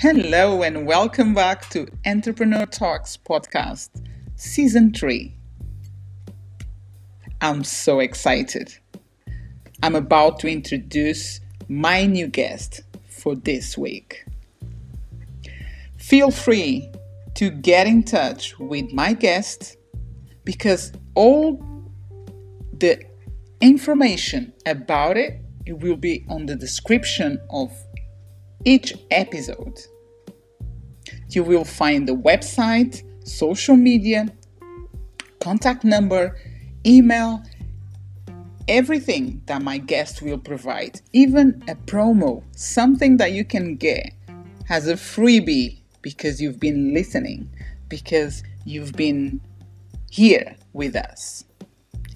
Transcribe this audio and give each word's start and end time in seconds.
Hello, 0.00 0.62
and 0.62 0.86
welcome 0.86 1.34
back 1.34 1.68
to 1.68 1.86
Entrepreneur 2.06 2.64
Talks 2.64 3.18
podcast, 3.18 3.90
season 4.34 4.94
three. 4.94 5.36
I'm 7.42 7.62
so 7.64 8.00
excited. 8.00 8.74
I'm 9.82 9.94
about 9.94 10.38
to 10.38 10.48
introduce 10.48 11.40
my 11.68 12.06
new 12.06 12.28
guest 12.28 12.80
for 13.10 13.34
this 13.34 13.76
week. 13.76 14.24
Feel 15.98 16.30
free 16.30 16.90
to 17.34 17.50
get 17.50 17.86
in 17.86 18.02
touch 18.02 18.58
with 18.58 18.94
my 18.94 19.12
guest 19.12 19.76
because 20.44 20.92
all 21.14 21.62
the 22.72 23.04
information 23.60 24.54
about 24.64 25.18
it 25.18 25.42
will 25.66 25.96
be 25.96 26.24
on 26.30 26.46
the 26.46 26.56
description 26.56 27.38
of 27.50 27.70
each 28.64 28.94
episode. 29.10 29.80
You 31.28 31.44
will 31.44 31.64
find 31.64 32.08
the 32.08 32.14
website, 32.14 33.02
social 33.26 33.76
media, 33.76 34.26
contact 35.40 35.84
number, 35.84 36.36
email, 36.86 37.42
everything 38.68 39.42
that 39.46 39.62
my 39.62 39.78
guest 39.78 40.22
will 40.22 40.38
provide, 40.38 41.00
even 41.12 41.62
a 41.68 41.74
promo, 41.74 42.42
something 42.56 43.16
that 43.16 43.32
you 43.32 43.44
can 43.44 43.76
get 43.76 44.12
as 44.68 44.88
a 44.88 44.94
freebie 44.94 45.80
because 46.02 46.40
you've 46.40 46.60
been 46.60 46.94
listening, 46.94 47.48
because 47.88 48.42
you've 48.64 48.92
been 48.92 49.40
here 50.10 50.56
with 50.72 50.96
us. 50.96 51.44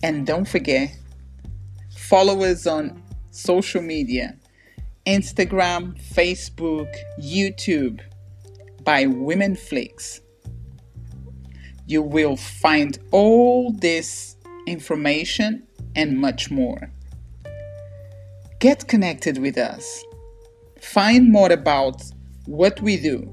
And 0.03 0.27
don't 0.27 0.47
forget, 0.47 0.97
follow 1.97 2.43
us 2.45 2.67
on 2.67 3.03
social 3.31 3.83
media 3.83 4.37
Instagram, 5.07 6.01
Facebook, 6.01 6.89
YouTube 7.21 8.01
by 8.85 9.05
Women 9.05 9.55
Flix. 9.55 10.23
You 11.87 12.01
will 12.01 12.37
find 12.37 12.99
all 13.11 13.71
this 13.73 14.37
information 14.67 15.67
and 15.95 16.19
much 16.19 16.51
more. 16.51 16.91
Get 18.61 18.89
connected 18.89 19.37
with 19.37 19.59
us. 19.59 20.03
Find 20.81 21.31
more 21.31 21.53
about 21.53 22.03
what 22.47 22.81
we 22.81 22.97
do 22.97 23.31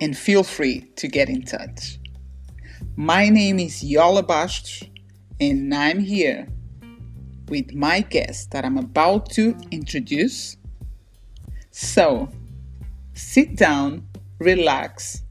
and 0.00 0.16
feel 0.16 0.44
free 0.44 0.82
to 0.96 1.08
get 1.08 1.28
in 1.28 1.42
touch. 1.42 1.98
My 2.94 3.28
name 3.28 3.58
is 3.58 3.82
Yola 3.82 4.22
Bastos 4.22 4.88
and 5.40 5.74
I'm 5.74 5.98
here 5.98 6.46
with 7.48 7.74
my 7.74 8.00
guest 8.00 8.50
that 8.52 8.64
I'm 8.64 8.78
about 8.78 9.30
to 9.30 9.56
introduce. 9.70 10.56
So, 11.70 12.28
sit 13.14 13.56
down, 13.56 14.06
relax, 14.38 15.22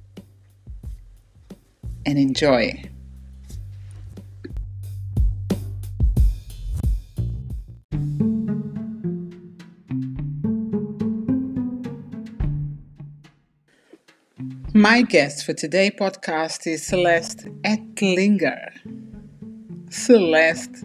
and 2.06 2.18
enjoy. 2.18 2.84
My 14.76 15.04
guest 15.04 15.46
for 15.46 15.54
today's 15.54 15.92
podcast 15.92 16.66
is 16.66 16.86
Celeste 16.86 17.46
Etlinger. 17.64 18.72
Celeste 19.92 20.84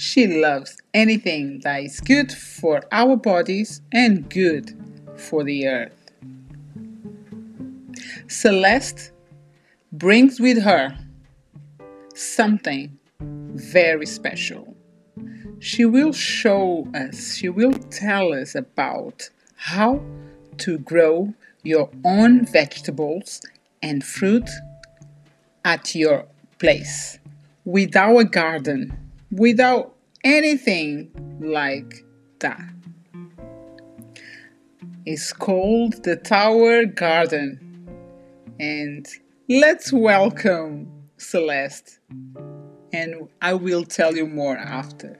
she 0.00 0.26
loves 0.26 0.78
anything 0.94 1.60
that 1.60 1.82
is 1.82 2.00
good 2.00 2.32
for 2.32 2.82
our 2.90 3.16
bodies 3.16 3.82
and 3.92 4.30
good 4.30 4.74
for 5.14 5.44
the 5.44 5.66
earth. 5.68 6.10
Celeste 8.26 9.12
brings 9.92 10.40
with 10.40 10.62
her 10.62 10.96
something 12.14 12.98
very 13.20 14.06
special. 14.06 14.74
She 15.58 15.84
will 15.84 16.14
show 16.14 16.88
us, 16.94 17.34
she 17.34 17.50
will 17.50 17.74
tell 17.74 18.32
us 18.32 18.54
about 18.54 19.28
how 19.56 20.02
to 20.58 20.78
grow 20.78 21.34
your 21.62 21.90
own 22.06 22.46
vegetables 22.46 23.42
and 23.82 24.02
fruit 24.02 24.48
at 25.62 25.94
your 25.94 26.24
place 26.58 27.18
with 27.66 27.94
our 27.94 28.24
garden 28.24 29.09
without 29.30 29.94
anything 30.24 31.10
like 31.40 32.04
that. 32.40 32.60
It's 35.06 35.32
called 35.32 36.04
the 36.04 36.16
Tower 36.16 36.84
Garden. 36.84 37.66
And 38.58 39.06
let's 39.48 39.92
welcome 39.92 40.90
Celeste. 41.16 41.98
And 42.92 43.28
I 43.40 43.54
will 43.54 43.84
tell 43.84 44.14
you 44.14 44.26
more 44.26 44.56
after. 44.56 45.18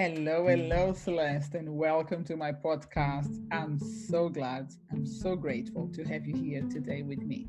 Hello, 0.00 0.46
hello, 0.46 0.92
Celeste, 0.92 1.56
and 1.56 1.76
welcome 1.76 2.22
to 2.22 2.36
my 2.36 2.52
podcast. 2.52 3.44
I'm 3.50 3.80
so 3.80 4.28
glad, 4.28 4.68
I'm 4.92 5.04
so 5.04 5.34
grateful 5.34 5.88
to 5.88 6.04
have 6.04 6.24
you 6.24 6.36
here 6.36 6.62
today 6.70 7.02
with 7.02 7.18
me. 7.18 7.48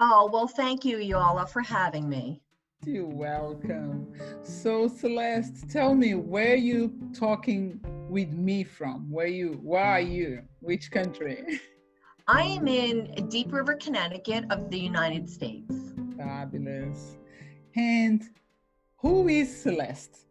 Oh, 0.00 0.28
well, 0.30 0.46
thank 0.46 0.84
you, 0.84 0.98
Yola, 0.98 1.46
for 1.46 1.62
having 1.62 2.10
me. 2.10 2.42
You're 2.84 3.06
welcome. 3.06 4.12
So, 4.42 4.86
Celeste, 4.86 5.70
tell 5.70 5.94
me 5.94 6.14
where 6.14 6.56
you 6.56 6.92
talking 7.14 7.80
with 8.10 8.34
me 8.34 8.62
from? 8.62 9.10
Where 9.10 9.26
you 9.26 9.60
where 9.62 9.82
are 9.82 9.98
you? 9.98 10.42
Which 10.60 10.90
country? 10.90 11.58
I 12.28 12.42
am 12.42 12.68
in 12.68 13.28
Deep 13.30 13.50
River, 13.50 13.76
Connecticut 13.76 14.44
of 14.50 14.70
the 14.70 14.78
United 14.78 15.30
States. 15.30 15.74
Fabulous. 16.18 17.16
And 17.74 18.24
who 18.98 19.26
is 19.28 19.62
Celeste? 19.62 20.26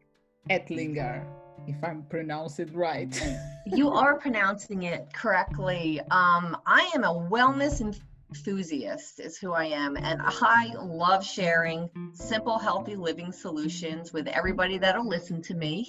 Etlinger, 0.49 1.25
if 1.67 1.83
I'm 1.83 2.03
pronouncing 2.03 2.69
it 2.69 2.75
right. 2.75 3.39
you 3.65 3.89
are 3.89 4.17
pronouncing 4.17 4.83
it 4.83 5.13
correctly. 5.13 5.99
Um, 6.11 6.57
I 6.65 6.89
am 6.95 7.03
a 7.03 7.13
wellness 7.13 7.81
enthusiast, 7.81 9.19
is 9.19 9.37
who 9.37 9.53
I 9.53 9.65
am, 9.65 9.95
and 9.97 10.21
I 10.23 10.73
love 10.79 11.25
sharing 11.25 11.89
simple, 12.13 12.57
healthy 12.57 12.95
living 12.95 13.31
solutions 13.31 14.13
with 14.13 14.27
everybody 14.27 14.77
that'll 14.77 15.07
listen 15.07 15.41
to 15.43 15.53
me. 15.53 15.87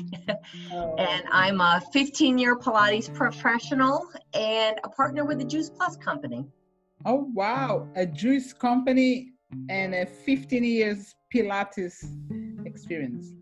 Oh. 0.73 0.95
and 0.99 1.25
I'm 1.31 1.61
a 1.61 1.83
15 1.93 2.39
year 2.39 2.57
Pilates 2.57 3.13
professional 3.13 4.09
and 4.35 4.79
a 4.85 4.89
partner 4.89 5.25
with 5.25 5.39
the 5.39 5.45
Juice 5.45 5.71
Plus 5.71 5.97
company. 5.97 6.47
Oh, 7.07 7.31
wow. 7.35 7.89
A 7.97 8.05
juice 8.05 8.53
company 8.53 9.33
and 9.71 9.95
a 9.95 10.07
15 10.07 10.65
years 10.65 11.15
Pilates 11.35 12.05
experience. 12.67 13.33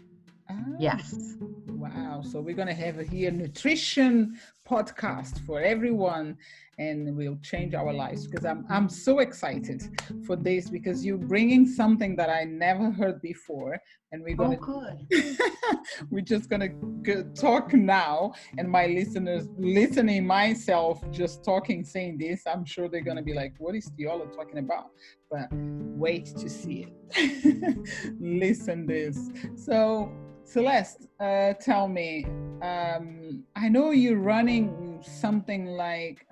Yes. 0.78 1.36
Ah, 1.40 1.46
wow. 1.68 2.22
So 2.22 2.40
we're 2.40 2.54
going 2.54 2.68
to 2.68 2.74
have 2.74 2.98
a 2.98 3.04
here 3.04 3.30
nutrition 3.30 4.38
podcast 4.68 5.44
for 5.46 5.60
everyone 5.60 6.36
and 6.78 7.16
we'll 7.16 7.38
change 7.42 7.74
our 7.74 7.92
lives 7.92 8.26
because 8.26 8.44
I'm, 8.44 8.64
I'm 8.68 8.88
so 8.88 9.18
excited 9.18 9.82
for 10.24 10.36
this 10.36 10.70
because 10.70 11.04
you're 11.04 11.16
bringing 11.16 11.66
something 11.66 12.14
that 12.16 12.30
I 12.30 12.44
never 12.44 12.90
heard 12.90 13.20
before 13.20 13.78
and 14.12 14.22
we're 14.22 14.36
going 14.36 14.58
oh, 14.62 14.92
to 15.10 15.36
we're 16.10 16.20
just 16.20 16.48
going 16.48 17.02
to 17.04 17.24
talk 17.34 17.72
now 17.72 18.32
and 18.58 18.70
my 18.70 18.86
listeners 18.86 19.48
listening 19.58 20.26
myself 20.26 21.02
just 21.10 21.44
talking 21.44 21.84
saying 21.84 22.18
this 22.18 22.42
I'm 22.46 22.64
sure 22.64 22.88
they're 22.88 23.00
going 23.00 23.16
to 23.16 23.22
be 23.22 23.34
like 23.34 23.54
what 23.58 23.74
is 23.74 23.90
Diola 23.98 24.32
talking 24.34 24.58
about 24.58 24.90
but 25.30 25.48
wait 25.50 26.26
to 26.26 26.48
see 26.48 26.86
it 26.86 28.14
listen 28.20 28.86
this 28.86 29.30
so 29.56 30.12
Celeste, 30.48 31.06
uh, 31.20 31.52
tell 31.60 31.88
me, 31.88 32.24
um, 32.62 33.44
I 33.54 33.68
know 33.68 33.90
you're 33.90 34.18
running 34.18 34.98
something 35.02 35.66
like, 35.66 36.26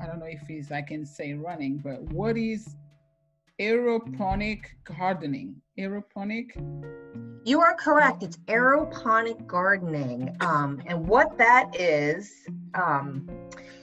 I 0.00 0.06
don't 0.06 0.20
know 0.20 0.26
if 0.26 0.48
it's, 0.48 0.70
I 0.70 0.80
can 0.80 1.04
say 1.04 1.32
running, 1.32 1.78
but 1.78 2.00
what 2.12 2.36
is 2.36 2.76
aeroponic 3.58 4.60
gardening? 4.84 5.56
Aeroponic? 5.76 6.52
You 7.44 7.60
are 7.60 7.74
correct. 7.74 8.22
It's 8.22 8.36
aeroponic 8.46 9.44
gardening. 9.48 10.36
Um, 10.40 10.80
and 10.86 11.08
what 11.08 11.36
that 11.38 11.74
is, 11.74 12.32
um, 12.74 13.28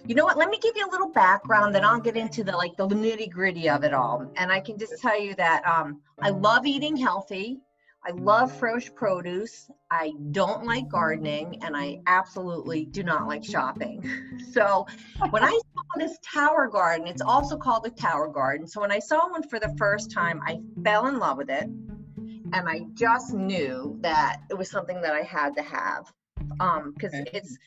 you 0.08 0.16
know 0.16 0.24
what? 0.24 0.38
Let 0.38 0.50
me 0.50 0.58
give 0.62 0.78
you 0.78 0.88
a 0.88 0.92
little 0.92 1.10
background, 1.10 1.76
then 1.76 1.84
I'll 1.84 2.00
get 2.00 2.16
into 2.16 2.46
the 2.46 2.54
like 2.54 2.78
the 2.78 2.88
nitty 2.88 3.30
gritty 3.30 3.68
of 3.70 3.84
it 3.84 3.94
all. 3.94 4.32
And 4.38 4.54
I 4.54 4.62
can 4.62 4.78
just 4.78 5.02
tell 5.02 5.20
you 5.20 5.36
that 5.36 5.66
um, 5.66 6.00
I 6.22 6.30
love 6.30 6.66
eating 6.66 6.96
healthy. 6.96 7.60
I 8.08 8.12
love 8.12 8.56
fresh 8.58 8.94
produce. 8.94 9.70
I 9.90 10.14
don't 10.32 10.66
like 10.66 10.88
gardening 10.90 11.64
and 11.64 11.76
I 11.76 12.02
absolutely 12.06 12.86
do 12.86 13.04
not 13.04 13.28
like 13.28 13.44
shopping. 13.44 14.10
So 14.52 14.88
when 15.32 15.44
I 15.44 15.50
saw 15.50 15.82
this 15.98 16.18
tower 16.24 16.68
garden. 16.68 17.08
It's 17.08 17.22
also 17.22 17.58
called 17.58 17.86
a 17.86 17.90
tower 17.90 18.28
garden. 18.28 18.68
So 18.68 18.82
when 18.82 18.92
I 18.92 19.00
saw 19.00 19.30
one 19.30 19.44
for 19.44 19.60
the 19.60 19.74
first 19.78 20.12
time, 20.12 20.42
I 20.46 20.60
fell 20.84 21.08
in 21.08 21.20
love 21.20 21.38
with 21.38 21.50
it. 21.50 21.64
And 21.64 22.70
I 22.70 22.82
just 22.94 23.34
knew 23.34 23.98
that 24.02 24.42
it 24.50 24.54
was 24.58 24.70
something 24.70 25.02
that 25.02 25.14
I 25.14 25.24
had 25.24 25.56
to 25.56 25.64
have. 25.64 26.12
Um, 26.60 26.94
because 26.94 27.14
it's 27.34 27.58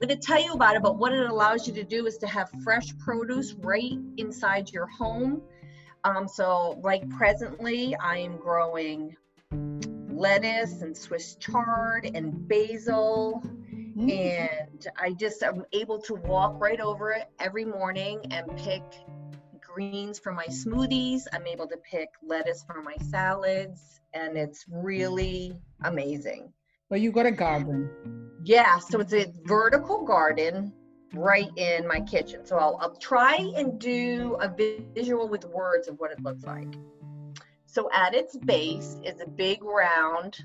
I'm 0.00 0.06
going 0.06 0.20
to 0.20 0.26
tell 0.26 0.40
you 0.40 0.52
about 0.52 0.76
it, 0.76 0.82
but 0.82 0.96
what 0.96 1.12
it 1.12 1.28
allows 1.28 1.66
you 1.66 1.74
to 1.74 1.82
do 1.82 2.06
is 2.06 2.18
to 2.18 2.26
have 2.28 2.48
fresh 2.62 2.96
produce 2.98 3.54
right 3.54 3.98
inside 4.16 4.70
your 4.70 4.86
home. 4.86 5.42
Um, 6.04 6.28
so, 6.28 6.78
like 6.84 7.08
presently, 7.10 7.96
I 7.96 8.18
am 8.18 8.36
growing 8.36 9.16
lettuce 10.18 10.82
and 10.82 10.96
Swiss 10.96 11.36
chard 11.36 12.10
and 12.14 12.48
basil, 12.48 13.42
Mm. 13.96 14.12
and 14.12 14.86
I 14.96 15.12
just 15.12 15.42
am 15.42 15.64
able 15.72 16.00
to 16.02 16.14
walk 16.14 16.60
right 16.60 16.80
over 16.80 17.10
it 17.10 17.28
every 17.40 17.64
morning 17.64 18.20
and 18.30 18.56
pick 18.56 18.82
greens 19.60 20.18
for 20.20 20.32
my 20.32 20.46
smoothies. 20.46 21.22
I'm 21.32 21.46
able 21.46 21.66
to 21.68 21.76
pick 21.78 22.08
lettuce 22.22 22.62
for 22.64 22.80
my 22.80 22.96
salads, 23.10 24.00
and 24.12 24.36
it's 24.36 24.64
really 24.70 25.60
amazing. 25.82 26.52
Well, 26.90 27.00
you 27.00 27.10
got 27.10 27.26
a 27.26 27.32
garden. 27.32 27.90
Yeah, 28.44 28.78
so 28.78 29.00
it's 29.00 29.12
a 29.12 29.32
vertical 29.44 30.04
garden 30.04 30.72
right 31.12 31.50
in 31.56 31.86
my 31.86 32.00
kitchen. 32.00 32.44
So 32.44 32.56
I'll, 32.56 32.78
I'll 32.80 32.96
try 32.96 33.36
and 33.56 33.80
do 33.80 34.36
a 34.40 34.48
visual 34.94 35.28
with 35.28 35.44
words 35.46 35.88
of 35.88 35.98
what 35.98 36.12
it 36.12 36.20
looks 36.22 36.44
like. 36.44 36.72
So 37.78 37.88
at 37.94 38.12
its 38.12 38.36
base 38.36 38.96
is 39.04 39.20
a 39.20 39.26
big 39.28 39.62
round 39.62 40.36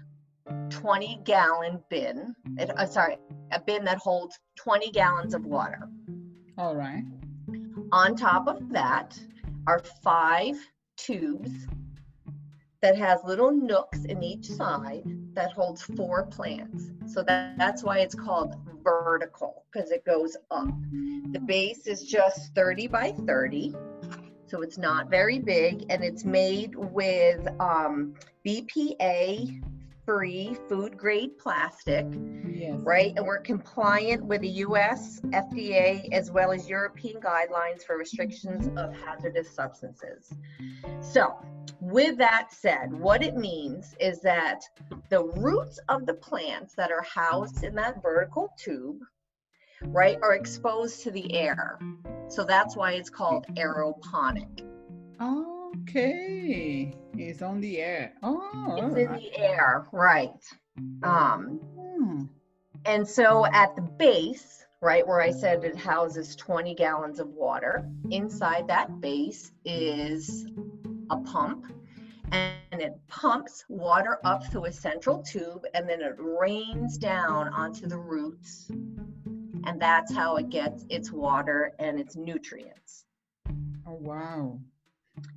20 0.69 1.21
gallon 1.23 1.81
bin. 1.89 2.35
It, 2.59 2.69
uh, 2.77 2.85
sorry, 2.85 3.17
a 3.51 3.59
bin 3.59 3.83
that 3.85 3.97
holds 3.97 4.37
20 4.57 4.91
gallons 4.91 5.33
of 5.33 5.43
water. 5.43 5.89
All 6.59 6.75
right. 6.75 7.03
On 7.91 8.15
top 8.15 8.47
of 8.47 8.69
that 8.69 9.19
are 9.65 9.81
five 10.03 10.57
tubes 10.95 11.49
that 12.83 12.95
has 12.95 13.19
little 13.23 13.51
nooks 13.51 14.05
in 14.05 14.21
each 14.21 14.45
side 14.45 15.01
that 15.33 15.53
holds 15.53 15.81
four 15.81 16.27
plants. 16.27 16.91
So 17.07 17.23
that, 17.23 17.57
that's 17.57 17.81
why 17.81 18.01
it's 18.01 18.13
called 18.13 18.53
vertical 18.83 19.65
because 19.73 19.89
it 19.89 20.05
goes 20.05 20.37
up. 20.51 20.69
The 21.31 21.39
base 21.39 21.87
is 21.87 22.03
just 22.03 22.53
30 22.53 22.85
by 22.89 23.11
30. 23.25 23.73
So 24.53 24.61
it's 24.61 24.77
not 24.77 25.09
very 25.09 25.39
big 25.39 25.87
and 25.89 26.03
it's 26.03 26.23
made 26.23 26.75
with 26.75 27.47
um, 27.59 28.13
BPA 28.45 29.63
free 30.05 30.55
food 30.69 30.95
grade 30.95 31.39
plastic 31.39 32.05
Yes. 32.53 32.79
right? 32.83 33.13
And 33.15 33.25
we're 33.25 33.39
compliant 33.39 34.23
with 34.23 34.41
the 34.41 34.49
US 34.67 35.21
FDA 35.21 36.07
as 36.13 36.29
well 36.29 36.51
as 36.51 36.69
European 36.69 37.19
guidelines 37.19 37.81
for 37.83 37.97
restrictions 37.97 38.69
of 38.77 38.93
hazardous 38.93 39.49
substances. 39.49 40.31
So, 41.01 41.35
with 41.79 42.19
that 42.19 42.53
said, 42.53 42.93
what 42.93 43.23
it 43.23 43.35
means 43.35 43.95
is 43.99 44.21
that 44.21 44.61
the 45.09 45.23
roots 45.23 45.79
of 45.89 46.05
the 46.05 46.13
plants 46.13 46.75
that 46.75 46.91
are 46.91 47.01
housed 47.01 47.63
in 47.63 47.73
that 47.75 48.03
vertical 48.03 48.53
tube, 48.57 48.99
right, 49.87 50.17
are 50.21 50.33
exposed 50.33 51.01
to 51.03 51.11
the 51.11 51.33
air. 51.33 51.79
So 52.27 52.43
that's 52.43 52.75
why 52.75 52.93
it's 52.93 53.09
called 53.09 53.45
aeroponic. 53.55 54.65
Okay. 55.21 56.93
It's 57.13 57.41
on 57.41 57.61
the 57.61 57.79
air. 57.79 58.13
Oh. 58.23 58.75
It's 58.77 58.95
in 58.97 59.11
the 59.13 59.37
air, 59.37 59.85
right? 59.91 60.31
Um, 61.03 61.59
Hmm. 62.03 62.23
And 62.85 63.07
so 63.07 63.45
at 63.45 63.75
the 63.75 63.81
base, 63.81 64.65
right 64.81 65.07
where 65.07 65.21
I 65.21 65.31
said 65.31 65.63
it 65.63 65.75
houses 65.75 66.35
20 66.35 66.75
gallons 66.75 67.19
of 67.19 67.29
water, 67.29 67.89
inside 68.11 68.67
that 68.67 68.99
base 68.99 69.51
is 69.63 70.47
a 71.09 71.17
pump 71.17 71.71
and 72.31 72.81
it 72.81 72.93
pumps 73.07 73.63
water 73.69 74.17
up 74.25 74.45
through 74.47 74.65
a 74.65 74.71
central 74.71 75.21
tube 75.21 75.65
and 75.73 75.87
then 75.87 76.01
it 76.01 76.15
rains 76.17 76.97
down 76.97 77.47
onto 77.49 77.87
the 77.87 77.97
roots. 77.97 78.69
And 79.65 79.81
that's 79.81 80.13
how 80.13 80.35
it 80.37 80.49
gets 80.49 80.85
its 80.89 81.11
water 81.11 81.71
and 81.79 81.99
its 81.99 82.15
nutrients. 82.15 83.05
Oh 83.87 83.93
wow. 83.99 84.59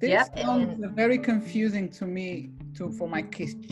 This 0.00 0.10
Yep, 0.10 0.38
sounds 0.38 0.82
and- 0.82 0.96
very 0.96 1.18
confusing 1.18 1.88
to 1.90 2.06
me 2.06 2.50
to 2.76 2.90
for 2.92 3.08
my 3.08 3.22
kitchen 3.22 3.62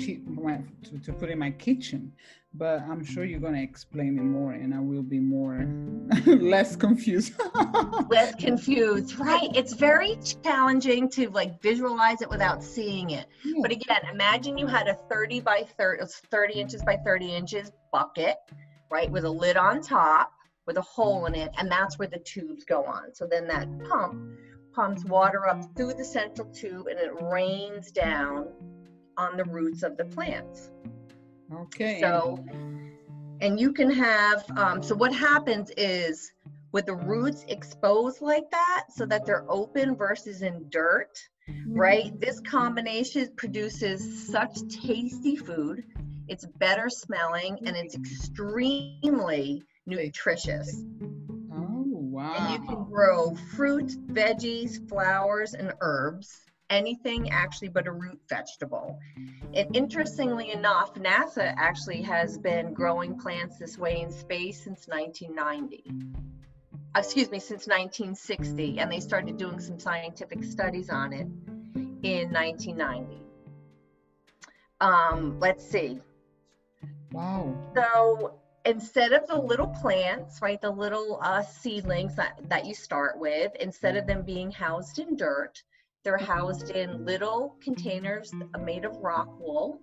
to, 0.84 0.98
to 0.98 1.12
put 1.12 1.30
in 1.30 1.38
my 1.38 1.50
kitchen, 1.50 2.12
but 2.52 2.80
I'm 2.82 3.04
sure 3.04 3.24
you're 3.24 3.40
gonna 3.40 3.62
explain 3.62 4.18
it 4.18 4.22
more 4.22 4.52
and 4.52 4.74
I 4.74 4.80
will 4.80 5.02
be 5.02 5.18
more 5.18 5.66
less 6.26 6.76
confused. 6.76 7.32
Less 8.10 8.34
confused, 8.34 9.18
right? 9.18 9.48
It's 9.54 9.72
very 9.74 10.16
challenging 10.44 11.08
to 11.10 11.30
like 11.30 11.60
visualize 11.62 12.20
it 12.22 12.28
without 12.28 12.62
seeing 12.62 13.10
it. 13.10 13.26
But 13.62 13.70
again, 13.72 14.00
imagine 14.12 14.58
you 14.58 14.66
had 14.66 14.88
a 14.88 14.94
30 15.08 15.40
by 15.40 15.66
30, 15.78 16.04
30 16.30 16.54
inches 16.54 16.82
by 16.82 16.96
30 16.96 17.34
inches 17.34 17.72
bucket, 17.92 18.36
right, 18.90 19.10
with 19.10 19.24
a 19.24 19.30
lid 19.30 19.56
on 19.56 19.80
top 19.80 20.32
with 20.66 20.76
a 20.76 20.82
hole 20.82 21.26
in 21.26 21.34
it, 21.34 21.50
and 21.58 21.70
that's 21.70 21.98
where 21.98 22.08
the 22.08 22.18
tubes 22.18 22.64
go 22.64 22.84
on. 22.84 23.14
So 23.14 23.26
then 23.26 23.46
that 23.48 23.68
pump 23.88 24.38
pumps 24.74 25.04
water 25.04 25.48
up 25.48 25.62
through 25.76 25.94
the 25.94 26.04
central 26.04 26.48
tube 26.48 26.88
and 26.88 26.98
it 26.98 27.12
rains 27.22 27.92
down 27.92 28.48
on 29.16 29.36
the 29.36 29.44
roots 29.44 29.82
of 29.82 29.96
the 29.96 30.04
plants. 30.04 30.70
okay. 31.52 32.00
So, 32.00 32.44
and 33.40 33.60
you 33.60 33.72
can 33.72 33.90
have, 33.90 34.44
um, 34.56 34.82
so 34.82 34.94
what 34.94 35.14
happens 35.14 35.70
is 35.76 36.32
with 36.72 36.86
the 36.86 36.94
roots 36.94 37.44
exposed 37.48 38.20
like 38.20 38.50
that, 38.50 38.86
so 38.90 39.06
that 39.06 39.24
they're 39.24 39.44
open 39.48 39.94
versus 39.94 40.42
in 40.42 40.66
dirt, 40.70 41.16
right? 41.68 42.18
This 42.20 42.40
combination 42.40 43.28
produces 43.36 44.26
such 44.26 44.58
tasty 44.68 45.36
food. 45.36 45.84
It's 46.26 46.46
better 46.58 46.88
smelling 46.88 47.58
and 47.64 47.76
it's 47.76 47.94
extremely 47.94 49.62
nutritious. 49.86 50.84
Oh 51.52 51.84
wow. 51.86 52.34
And 52.36 52.52
you 52.52 52.68
can 52.68 52.84
grow 52.84 53.34
fruits, 53.56 53.96
veggies, 53.96 54.88
flowers, 54.88 55.54
and 55.54 55.72
herbs. 55.80 56.40
Anything 56.70 57.30
actually 57.30 57.68
but 57.68 57.86
a 57.86 57.92
root 57.92 58.18
vegetable. 58.28 58.98
And 59.52 59.76
interestingly 59.76 60.50
enough, 60.50 60.94
NASA 60.94 61.54
actually 61.56 62.02
has 62.02 62.38
been 62.38 62.72
growing 62.72 63.18
plants 63.18 63.58
this 63.58 63.76
way 63.76 64.00
in 64.00 64.10
space 64.10 64.64
since 64.64 64.88
1990. 64.88 65.84
Excuse 66.96 67.30
me, 67.30 67.38
since 67.38 67.66
1960. 67.66 68.78
And 68.78 68.90
they 68.90 69.00
started 69.00 69.36
doing 69.36 69.60
some 69.60 69.78
scientific 69.78 70.42
studies 70.42 70.88
on 70.88 71.12
it 71.12 71.26
in 72.02 72.32
1990. 72.32 73.20
Um, 74.80 75.38
let's 75.40 75.68
see. 75.68 76.00
Wow. 77.12 77.56
So 77.74 78.38
instead 78.64 79.12
of 79.12 79.26
the 79.26 79.36
little 79.36 79.66
plants, 79.66 80.40
right, 80.40 80.60
the 80.60 80.70
little 80.70 81.18
uh, 81.22 81.42
seedlings 81.42 82.16
that, 82.16 82.38
that 82.48 82.66
you 82.66 82.74
start 82.74 83.18
with, 83.18 83.54
instead 83.60 83.96
of 83.96 84.06
them 84.06 84.22
being 84.22 84.50
housed 84.50 84.98
in 84.98 85.16
dirt, 85.16 85.62
they're 86.02 86.18
housed 86.18 86.70
in 86.70 87.04
little 87.04 87.56
containers 87.62 88.32
made 88.60 88.84
of 88.84 88.96
rock 88.98 89.28
wool. 89.40 89.80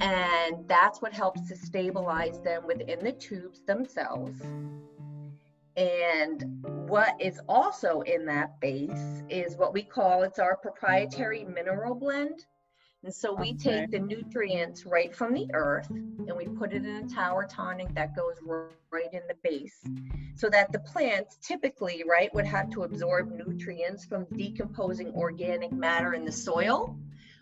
And 0.00 0.68
that's 0.68 1.00
what 1.00 1.12
helps 1.12 1.48
to 1.48 1.56
stabilize 1.56 2.40
them 2.40 2.66
within 2.66 3.04
the 3.04 3.12
tubes 3.12 3.62
themselves. 3.62 4.40
And 5.76 6.64
what 6.88 7.14
is 7.20 7.40
also 7.48 8.00
in 8.02 8.24
that 8.26 8.60
base 8.60 9.22
is 9.28 9.56
what 9.56 9.72
we 9.72 9.82
call 9.82 10.22
it's 10.22 10.38
our 10.38 10.56
proprietary 10.56 11.44
mineral 11.44 11.94
blend. 11.94 12.44
And 13.04 13.14
so 13.14 13.34
we 13.34 13.50
Okay. 13.50 13.80
take 13.80 13.90
the 13.90 13.98
nutrients 13.98 14.86
right 14.86 15.14
from 15.14 15.34
the 15.34 15.46
earth 15.52 15.90
and 15.90 16.32
we 16.34 16.46
put 16.46 16.72
it 16.72 16.86
in 16.86 16.96
a 17.04 17.06
tower 17.06 17.46
tonic 17.48 17.94
that 17.94 18.16
goes 18.16 18.36
right 18.42 19.12
in 19.12 19.20
the 19.28 19.34
base 19.42 19.78
so 20.36 20.48
that 20.48 20.72
the 20.72 20.78
plants 20.78 21.36
typically, 21.42 22.02
right, 22.08 22.34
would 22.34 22.46
have 22.46 22.70
to 22.70 22.84
absorb 22.84 23.30
nutrients 23.30 24.06
from 24.06 24.24
decomposing 24.32 25.12
organic 25.14 25.70
matter 25.70 26.14
in 26.14 26.24
the 26.24 26.32
soil. 26.32 26.96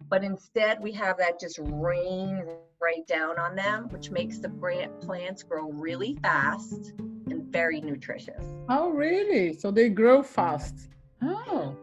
But 0.08 0.24
instead, 0.24 0.82
we 0.82 0.90
have 0.92 1.16
that 1.18 1.38
just 1.38 1.60
rain 1.62 2.44
right 2.80 3.06
down 3.06 3.38
on 3.38 3.54
them, 3.54 3.88
which 3.90 4.10
makes 4.10 4.38
the 4.38 4.48
plant- 4.48 5.00
plants 5.00 5.44
grow 5.44 5.70
really 5.70 6.18
fast 6.22 6.92
and 6.98 7.44
very 7.52 7.80
nutritious. 7.80 8.44
Oh 8.68 8.90
really? 8.90 9.54
So 9.54 9.70
they 9.70 9.90
grow 9.90 10.24
fast. 10.24 10.88
Oh. 11.22 11.76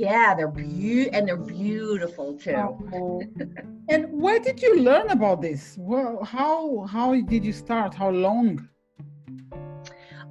Yeah, 0.00 0.34
they're 0.34 0.48
beau- 0.48 1.10
and 1.12 1.28
they're 1.28 1.36
beautiful 1.36 2.38
too. 2.38 2.54
Oh. 2.56 3.22
and 3.90 4.10
where 4.10 4.40
did 4.40 4.62
you 4.62 4.80
learn 4.80 5.10
about 5.10 5.42
this? 5.42 5.76
Well, 5.78 6.24
how 6.24 6.86
how 6.86 7.14
did 7.20 7.44
you 7.44 7.52
start? 7.52 7.92
How 7.92 8.08
long? 8.08 8.66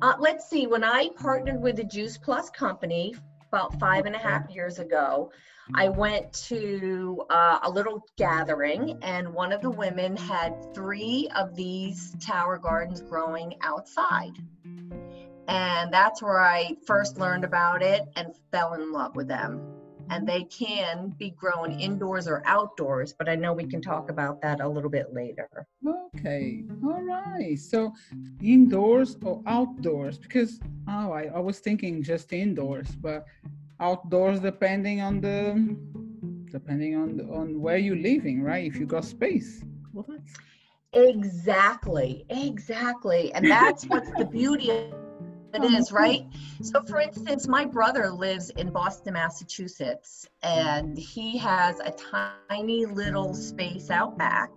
Uh, 0.01 0.15
let's 0.17 0.49
see, 0.49 0.65
when 0.65 0.83
I 0.83 1.09
partnered 1.15 1.61
with 1.61 1.75
the 1.75 1.83
Juice 1.83 2.17
Plus 2.17 2.49
company 2.49 3.13
about 3.49 3.79
five 3.79 4.07
and 4.07 4.15
a 4.15 4.17
half 4.17 4.49
years 4.49 4.79
ago, 4.79 5.31
I 5.75 5.89
went 5.89 6.33
to 6.49 7.21
uh, 7.29 7.59
a 7.61 7.69
little 7.69 8.03
gathering, 8.17 8.97
and 9.03 9.31
one 9.31 9.51
of 9.51 9.61
the 9.61 9.69
women 9.69 10.17
had 10.17 10.73
three 10.73 11.29
of 11.35 11.55
these 11.55 12.15
tower 12.19 12.57
gardens 12.57 13.01
growing 13.01 13.53
outside. 13.61 14.33
And 15.49 15.91
that's 15.91 16.21
where 16.21 16.39
I 16.39 16.75
first 16.85 17.17
learned 17.17 17.43
about 17.43 17.81
it 17.81 18.03
and 18.15 18.35
fell 18.51 18.75
in 18.75 18.91
love 18.91 19.15
with 19.15 19.27
them. 19.27 19.59
And 20.11 20.27
they 20.27 20.43
can 20.43 21.15
be 21.17 21.31
grown 21.31 21.71
indoors 21.79 22.27
or 22.27 22.43
outdoors, 22.45 23.13
but 23.13 23.27
I 23.27 23.35
know 23.35 23.53
we 23.53 23.65
can 23.65 23.81
talk 23.81 24.11
about 24.11 24.41
that 24.41 24.61
a 24.61 24.67
little 24.67 24.89
bit 24.89 25.11
later. 25.11 25.49
Okay, 26.15 26.63
all 26.83 27.01
right. 27.01 27.57
So 27.57 27.93
indoors 28.41 29.17
or 29.23 29.41
outdoors? 29.47 30.19
Because 30.19 30.59
oh, 30.87 31.11
I, 31.11 31.31
I 31.35 31.39
was 31.39 31.59
thinking 31.59 32.03
just 32.03 32.31
indoors, 32.31 32.95
but 32.95 33.25
outdoors 33.79 34.39
depending 34.39 35.01
on 35.01 35.19
the 35.19 35.75
depending 36.51 36.95
on 36.95 37.17
the, 37.17 37.23
on 37.25 37.59
where 37.59 37.77
you're 37.77 37.95
living, 37.95 38.41
right? 38.41 38.65
If 38.65 38.77
you 38.77 38.85
got 38.85 39.05
space. 39.05 39.63
Well, 39.93 40.05
that's 40.07 40.33
Exactly, 40.93 42.25
exactly. 42.29 43.31
And 43.33 43.49
that's 43.49 43.85
what's 43.85 44.09
the 44.17 44.25
beauty 44.25 44.71
of 44.71 45.08
it 45.53 45.63
is, 45.63 45.91
right? 45.91 46.25
So, 46.61 46.81
for 46.81 46.99
instance, 46.99 47.47
my 47.47 47.65
brother 47.65 48.09
lives 48.09 48.49
in 48.51 48.71
Boston, 48.71 49.13
Massachusetts, 49.13 50.27
and 50.43 50.97
he 50.97 51.37
has 51.37 51.79
a 51.79 51.93
tiny 52.49 52.85
little 52.85 53.33
space 53.33 53.89
out 53.89 54.17
back. 54.17 54.49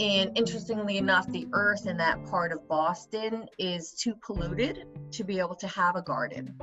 And 0.00 0.30
interestingly 0.36 0.96
enough, 0.98 1.26
the 1.32 1.48
earth 1.52 1.86
in 1.86 1.96
that 1.96 2.24
part 2.26 2.52
of 2.52 2.66
Boston 2.68 3.46
is 3.58 3.92
too 3.92 4.14
polluted 4.24 4.86
to 5.10 5.24
be 5.24 5.40
able 5.40 5.56
to 5.56 5.66
have 5.66 5.96
a 5.96 6.02
garden. 6.02 6.54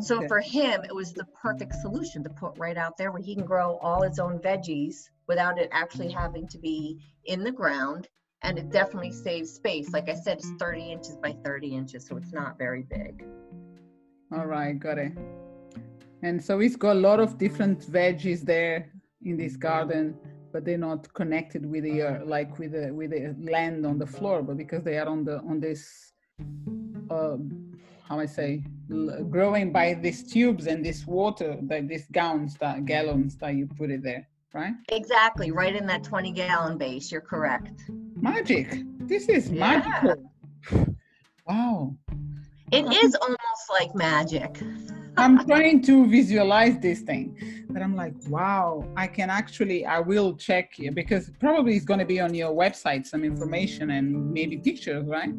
So 0.00 0.18
Okay. 0.18 0.28
for 0.28 0.40
him, 0.40 0.84
it 0.84 0.94
was 0.94 1.12
the 1.12 1.24
perfect 1.40 1.74
solution 1.76 2.22
to 2.24 2.30
put 2.30 2.58
right 2.58 2.76
out 2.76 2.96
there 2.98 3.10
where 3.10 3.22
he 3.22 3.34
can 3.34 3.44
grow 3.46 3.78
all 3.78 4.02
his 4.02 4.18
own 4.18 4.38
veggies 4.38 5.08
without 5.26 5.58
it 5.58 5.68
actually 5.72 6.10
having 6.10 6.46
to 6.48 6.58
be 6.58 6.98
in 7.24 7.42
the 7.42 7.50
ground. 7.52 8.08
And 8.44 8.58
it 8.58 8.70
definitely 8.70 9.10
saves 9.10 9.50
space. 9.50 9.92
Like 9.92 10.08
I 10.08 10.14
said, 10.14 10.38
it's 10.38 10.50
30 10.58 10.92
inches 10.92 11.16
by 11.16 11.32
30 11.44 11.74
inches, 11.74 12.06
so 12.06 12.16
it's 12.18 12.32
not 12.32 12.58
very 12.58 12.82
big. 12.82 13.24
All 14.30 14.46
right, 14.46 14.78
got 14.78 14.98
it. 14.98 15.12
And 16.22 16.42
so 16.42 16.60
it's 16.60 16.76
got 16.76 16.96
a 16.96 17.00
lot 17.00 17.20
of 17.20 17.38
different 17.38 17.80
veggies 17.90 18.42
there 18.42 18.92
in 19.24 19.36
this 19.36 19.56
garden, 19.56 20.16
but 20.52 20.64
they're 20.64 20.78
not 20.78 21.12
connected 21.14 21.64
with 21.64 21.84
the 21.84 22.02
uh, 22.02 22.24
like 22.24 22.58
with 22.58 22.72
the 22.72 22.92
with 22.92 23.10
the 23.10 23.34
land 23.50 23.86
on 23.86 23.98
the 23.98 24.06
floor, 24.06 24.42
but 24.42 24.56
because 24.56 24.82
they 24.84 24.98
are 24.98 25.08
on 25.08 25.24
the 25.24 25.38
on 25.40 25.58
this 25.60 26.12
uh, 27.10 27.36
how 28.08 28.18
I 28.20 28.26
say 28.26 28.62
l- 28.90 29.24
growing 29.24 29.72
by 29.72 29.94
these 29.94 30.22
tubes 30.30 30.66
and 30.66 30.84
this 30.84 31.06
water, 31.06 31.58
like 31.62 31.88
these 31.88 32.06
gallons 32.12 32.56
that 32.58 32.84
gallons 32.84 33.36
that 33.36 33.54
you 33.54 33.66
put 33.66 33.90
it 33.90 34.02
there, 34.02 34.28
right? 34.52 34.74
Exactly, 34.88 35.50
right 35.50 35.74
in 35.74 35.86
that 35.86 36.04
20 36.04 36.32
gallon 36.32 36.78
base. 36.78 37.10
You're 37.10 37.20
correct. 37.20 37.82
Magic. 38.24 38.68
This 39.00 39.28
is 39.28 39.50
Yeah. 39.50 39.60
magical. 39.68 40.30
Wow. 41.46 41.94
It 42.72 42.86
is 43.04 43.14
almost 43.16 43.64
like 43.78 43.94
magic. 43.94 44.62
I'm 45.18 45.44
trying 45.44 45.82
to 45.82 46.06
visualize 46.06 46.78
this 46.78 47.00
thing, 47.02 47.26
but 47.68 47.82
I'm 47.82 47.94
like, 47.94 48.14
wow, 48.28 48.82
I 48.96 49.06
can 49.08 49.28
actually, 49.28 49.84
I 49.84 50.00
will 50.00 50.34
check 50.36 50.72
here 50.72 50.90
because 50.90 51.30
probably 51.38 51.76
it's 51.76 51.84
going 51.84 52.00
to 52.00 52.06
be 52.06 52.18
on 52.18 52.32
your 52.32 52.52
website, 52.64 53.04
some 53.06 53.24
information 53.24 53.90
and 53.90 54.32
maybe 54.32 54.56
pictures, 54.56 55.04
right? 55.06 55.34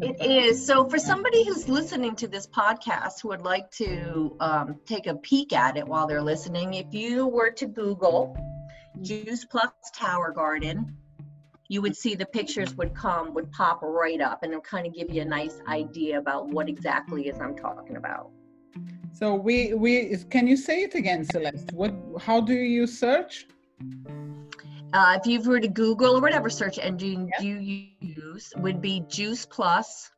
It 0.00 0.16
is. 0.24 0.64
So, 0.66 0.88
for 0.88 0.98
somebody 0.98 1.44
who's 1.46 1.68
listening 1.68 2.16
to 2.16 2.26
this 2.26 2.46
podcast 2.46 3.20
who 3.20 3.28
would 3.28 3.42
like 3.42 3.70
to 3.72 4.34
um, 4.40 4.76
take 4.86 5.06
a 5.06 5.16
peek 5.16 5.52
at 5.52 5.76
it 5.76 5.86
while 5.86 6.06
they're 6.06 6.28
listening, 6.34 6.72
if 6.72 6.94
you 6.94 7.26
were 7.26 7.50
to 7.50 7.66
Google 7.66 8.34
Juice 9.02 9.44
Plus 9.44 9.72
Tower 9.94 10.32
Garden, 10.32 10.96
you 11.68 11.82
would 11.82 11.96
see 11.96 12.14
the 12.14 12.26
pictures 12.26 12.74
would 12.76 12.94
come, 12.94 13.34
would 13.34 13.52
pop 13.52 13.80
right 13.82 14.20
up, 14.20 14.42
and 14.42 14.52
it'll 14.52 14.62
kind 14.62 14.86
of 14.86 14.94
give 14.94 15.10
you 15.10 15.22
a 15.22 15.24
nice 15.24 15.60
idea 15.68 16.18
about 16.18 16.48
what 16.48 16.68
exactly 16.68 17.28
is 17.28 17.38
I'm 17.40 17.54
talking 17.54 17.96
about. 17.96 18.30
So 19.12 19.34
we, 19.34 19.74
we, 19.74 20.16
can 20.30 20.46
you 20.46 20.56
say 20.56 20.82
it 20.82 20.94
again, 20.94 21.24
Celeste? 21.24 21.72
What, 21.72 21.94
how 22.20 22.40
do 22.40 22.54
you 22.54 22.86
search? 22.86 23.46
Uh, 24.94 25.18
if 25.20 25.26
you 25.26 25.40
were 25.40 25.60
to 25.60 25.68
Google 25.68 26.16
or 26.16 26.20
whatever 26.20 26.48
search 26.48 26.78
engine 26.78 27.30
you 27.40 27.58
use, 28.00 28.52
would 28.56 28.80
be 28.80 29.04
Juice 29.08 29.44
Plus 29.44 30.10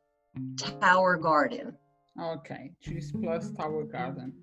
Tower 0.79 1.17
Garden. 1.17 1.73
Okay, 2.21 2.71
Juice 2.81 3.11
Plus 3.11 3.51
Tower 3.51 3.83
Garden. 3.83 4.33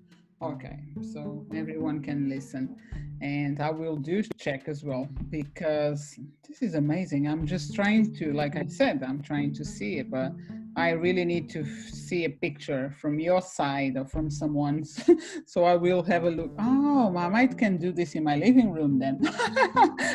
Okay, 0.41 0.79
so 1.01 1.45
everyone 1.53 2.01
can 2.01 2.29
listen. 2.29 2.77
And 3.21 3.59
I 3.59 3.71
will 3.71 3.97
do 3.97 4.23
check 4.37 4.69
as 4.69 4.85
well 4.85 5.09
because 5.29 6.17
this 6.47 6.61
is 6.61 6.75
amazing. 6.75 7.27
I'm 7.27 7.45
just 7.45 7.75
trying 7.75 8.15
to, 8.15 8.31
like 8.31 8.55
I 8.55 8.65
said, 8.67 9.03
I'm 9.03 9.21
trying 9.21 9.53
to 9.55 9.65
see 9.65 9.97
it, 9.97 10.09
but 10.09 10.31
I 10.77 10.91
really 10.91 11.25
need 11.25 11.49
to 11.49 11.65
see 11.65 12.23
a 12.23 12.29
picture 12.29 12.95
from 13.01 13.19
your 13.19 13.41
side 13.41 13.97
or 13.97 14.05
from 14.05 14.29
someone's. 14.31 15.03
so 15.45 15.65
I 15.65 15.75
will 15.75 16.03
have 16.03 16.23
a 16.23 16.29
look. 16.29 16.51
Oh, 16.57 17.13
I 17.17 17.27
might 17.27 17.57
can 17.57 17.75
do 17.75 17.91
this 17.91 18.15
in 18.15 18.23
my 18.23 18.37
living 18.37 18.71
room 18.71 18.97
then. 18.97 19.19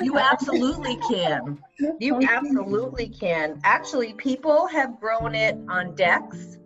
You 0.02 0.16
absolutely 0.32 0.96
can. 1.06 1.58
You 2.00 2.18
absolutely 2.22 3.08
can. 3.08 3.60
Actually, 3.62 4.14
people 4.14 4.66
have 4.68 4.98
grown 4.98 5.34
it 5.34 5.58
on 5.68 5.94
decks. 5.94 6.56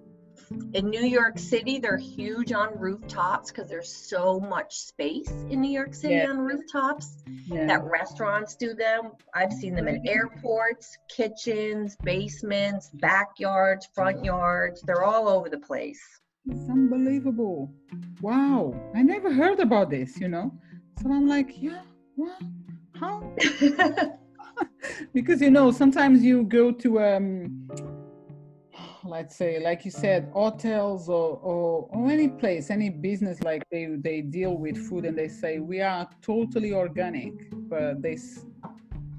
In 0.50 0.88
New 0.90 1.05
York 1.05 1.38
City, 1.38 1.78
they're 1.78 1.99
huge 1.99 2.52
on 2.52 2.78
rooftops 2.78 3.50
because 3.50 3.69
there's 3.69 3.93
so 3.93 4.40
much 4.40 4.78
space 4.78 5.31
in 5.50 5.61
New 5.61 5.71
York 5.71 5.95
City 5.95 6.14
Yeah. 6.14 6.31
on 6.31 6.38
rooftops 6.38 7.19
Yeah. 7.47 7.67
that 7.67 7.85
restaurants 7.85 8.57
do 8.57 8.75
them. 8.75 9.12
I've 9.35 9.52
seen 9.52 9.75
them 9.75 9.88
in 9.88 10.07
airports, 10.07 10.97
kitchens, 11.09 11.97
basements, 12.02 12.90
backyards, 12.95 13.87
front 13.95 14.25
yards. 14.25 14.83
They're 14.83 15.05
all 15.05 15.28
over 15.28 15.49
the 15.49 15.59
place. 15.59 16.00
It's 16.47 16.69
unbelievable. 16.71 17.71
Wow. 18.23 18.75
I 18.95 19.02
never 19.02 19.33
heard 19.33 19.61
about 19.61 19.90
this, 19.90 20.19
you 20.19 20.28
know? 20.28 20.52
So 21.02 21.11
I'm 21.12 21.26
like, 21.26 21.61
yeah, 21.62 21.83
what? 22.17 22.40
How? 22.95 23.23
because, 25.12 25.40
you 25.40 25.50
know, 25.50 25.71
sometimes 25.71 26.23
you 26.23 26.45
go 26.45 26.73
to, 26.73 27.00
um, 27.00 27.69
let's 29.05 29.37
say, 29.37 29.61
like 29.61 29.85
you 29.85 29.90
said, 29.90 30.28
mm. 30.28 30.33
hotels 30.33 31.09
or, 31.09 31.38
or, 31.43 31.88
or 31.90 32.11
any 32.11 32.28
place, 32.28 32.71
any 32.71 32.90
business, 32.90 33.43
like 33.43 33.62
they, 33.71 33.87
they 33.87 34.21
deal 34.21 34.57
with 34.57 34.76
food 34.88 35.05
and 35.05 35.17
they 35.17 35.28
say, 35.28 35.59
we 35.59 35.81
are 35.81 36.09
totally 36.23 36.73
organic, 36.73 37.33
but 37.69 38.02
they, 38.02 38.14
s- 38.14 38.45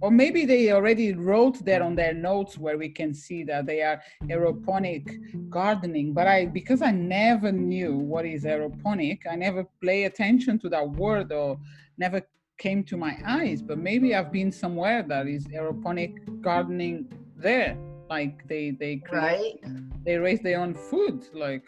or 0.02 0.12
maybe 0.12 0.46
they 0.46 0.72
already 0.72 1.14
wrote 1.14 1.64
that 1.66 1.82
on 1.82 1.96
their 1.96 2.14
notes 2.14 2.58
where 2.58 2.78
we 2.78 2.90
can 2.90 3.14
see 3.14 3.44
that 3.44 3.66
they 3.66 3.82
are 3.82 4.02
aeroponic 4.24 5.50
gardening 5.50 6.14
but 6.14 6.28
i 6.28 6.46
because 6.46 6.82
i 6.82 6.92
never 6.92 7.52
knew 7.52 7.98
what 7.98 8.26
is 8.26 8.46
aeroponic 8.46 9.20
i 9.30 9.36
never 9.36 9.68
pay 9.84 10.06
attention 10.06 10.58
to 10.58 10.70
that 10.70 10.90
word 10.92 11.32
or 11.32 11.60
never 11.98 12.22
came 12.58 12.84
to 12.84 12.98
my 12.98 13.18
eyes 13.26 13.62
but 13.62 13.78
maybe 13.78 14.16
i've 14.16 14.32
been 14.32 14.52
somewhere 14.52 15.04
that 15.04 15.28
is 15.28 15.46
aeroponic 15.48 16.42
gardening 16.42 17.06
there 17.36 17.78
like 18.10 18.48
they 18.48 18.72
they 18.72 18.98
create 18.98 19.60
right? 19.64 20.06
they 20.06 20.18
raise 20.18 20.42
their 20.42 20.60
own 20.60 20.74
food 20.74 21.28
like 21.34 21.64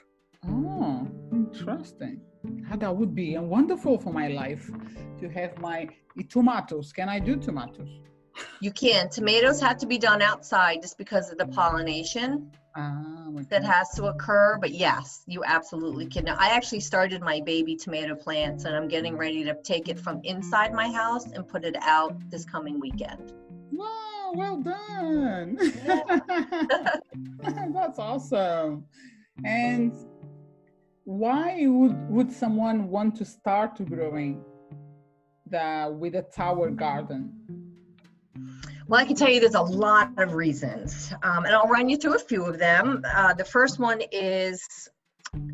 oh 0.46 0.50
mm. 0.50 1.34
interesting 1.34 2.20
how 2.68 2.76
that 2.76 2.96
would 2.96 3.14
be 3.14 3.38
wonderful 3.38 3.98
for 3.98 4.12
my 4.12 4.28
life 4.28 4.70
to 5.20 5.30
have 5.30 5.58
my 5.60 5.88
tomatoes 6.30 6.92
can 6.92 7.08
i 7.10 7.20
do 7.20 7.36
tomatoes 7.36 7.90
You 8.60 8.72
can. 8.72 9.10
Tomatoes 9.10 9.60
have 9.62 9.78
to 9.78 9.86
be 9.86 9.98
done 9.98 10.22
outside 10.22 10.82
just 10.82 10.98
because 10.98 11.32
of 11.32 11.38
the 11.38 11.46
mm. 11.46 11.54
pollination. 11.54 12.52
ah, 12.76 13.28
okay. 13.36 13.46
that 13.50 13.64
has 13.64 13.90
to 13.92 14.06
occur, 14.06 14.58
but 14.62 14.72
yes, 14.72 15.24
you 15.28 15.44
absolutely 15.44 16.06
can. 16.06 16.28
I 16.30 16.48
actually 16.48 16.80
started 16.80 17.22
my 17.22 17.42
baby 17.42 17.76
tomato 17.76 18.16
plants 18.16 18.64
and 18.66 18.76
I'm 18.76 18.88
getting 18.88 19.18
ready 19.18 19.44
to 19.44 19.56
take 19.64 19.90
it 19.90 20.00
from 20.00 20.22
inside 20.24 20.74
my 20.74 20.90
house 20.92 21.26
and 21.34 21.48
put 21.48 21.66
it 21.66 21.76
out 21.82 22.14
this 22.30 22.46
coming 22.46 22.80
weekend. 22.80 23.34
Wow, 24.34 24.38
well 24.38 24.58
done. 24.62 25.58
That's 27.74 28.00
awesome. 28.00 28.86
And 29.44 29.94
why 31.04 31.66
would 31.68 32.10
would 32.10 32.32
someone 32.32 32.90
want 32.90 33.16
to 33.18 33.26
start 33.26 33.84
growing 33.86 34.44
the 35.50 35.96
with 35.98 36.16
a 36.16 36.22
tower 36.22 36.70
garden? 36.70 37.34
Well, 38.88 39.00
I 39.00 39.06
can 39.06 39.16
tell 39.16 39.30
you 39.30 39.40
there's 39.40 39.56
a 39.56 39.62
lot 39.62 40.12
of 40.18 40.34
reasons, 40.34 41.14
um, 41.24 41.46
and 41.46 41.56
I'll 41.56 41.68
run 41.68 41.90
you 41.90 41.98
through 41.98 42.16
a 42.16 42.20
few 42.20 42.46
of 42.46 42.60
them. 42.60 43.04
Uh, 43.14 43.34
the 43.34 43.46
first 43.46 43.80
one 43.80 44.02
is 44.12 44.62